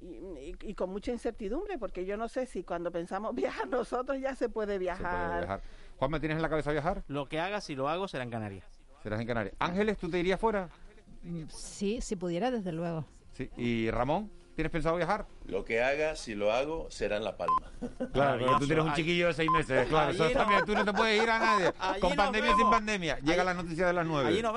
[0.00, 0.06] y,
[0.50, 4.34] y- y con mucha incertidumbre, porque yo no sé si cuando pensamos viajar nosotros ya
[4.34, 5.38] se puede Se puede viajar.
[5.40, 5.62] viajar.
[5.98, 7.02] Juan, ¿me tienes en la cabeza viajar?
[7.08, 8.64] Lo que haga, si lo hago, será en Canarias.
[9.02, 9.54] Serás en Canarias.
[9.58, 10.68] Ángeles, ¿tú te irías fuera?
[11.48, 13.04] Sí, si pudiera, desde luego.
[13.32, 13.50] Sí.
[13.56, 15.26] ¿Y Ramón, tienes pensado viajar?
[15.44, 17.70] Lo que haga, si lo hago, será en La Palma.
[18.12, 20.10] Claro, pero tú tienes un chiquillo de seis meses, claro.
[20.12, 21.72] eso Allí no- también, tú no te puedes ir a nadie.
[21.78, 23.18] Allí Con pandemia o sin pandemia.
[23.20, 24.28] Llega la noticia de las nueve.
[24.28, 24.46] Allí nos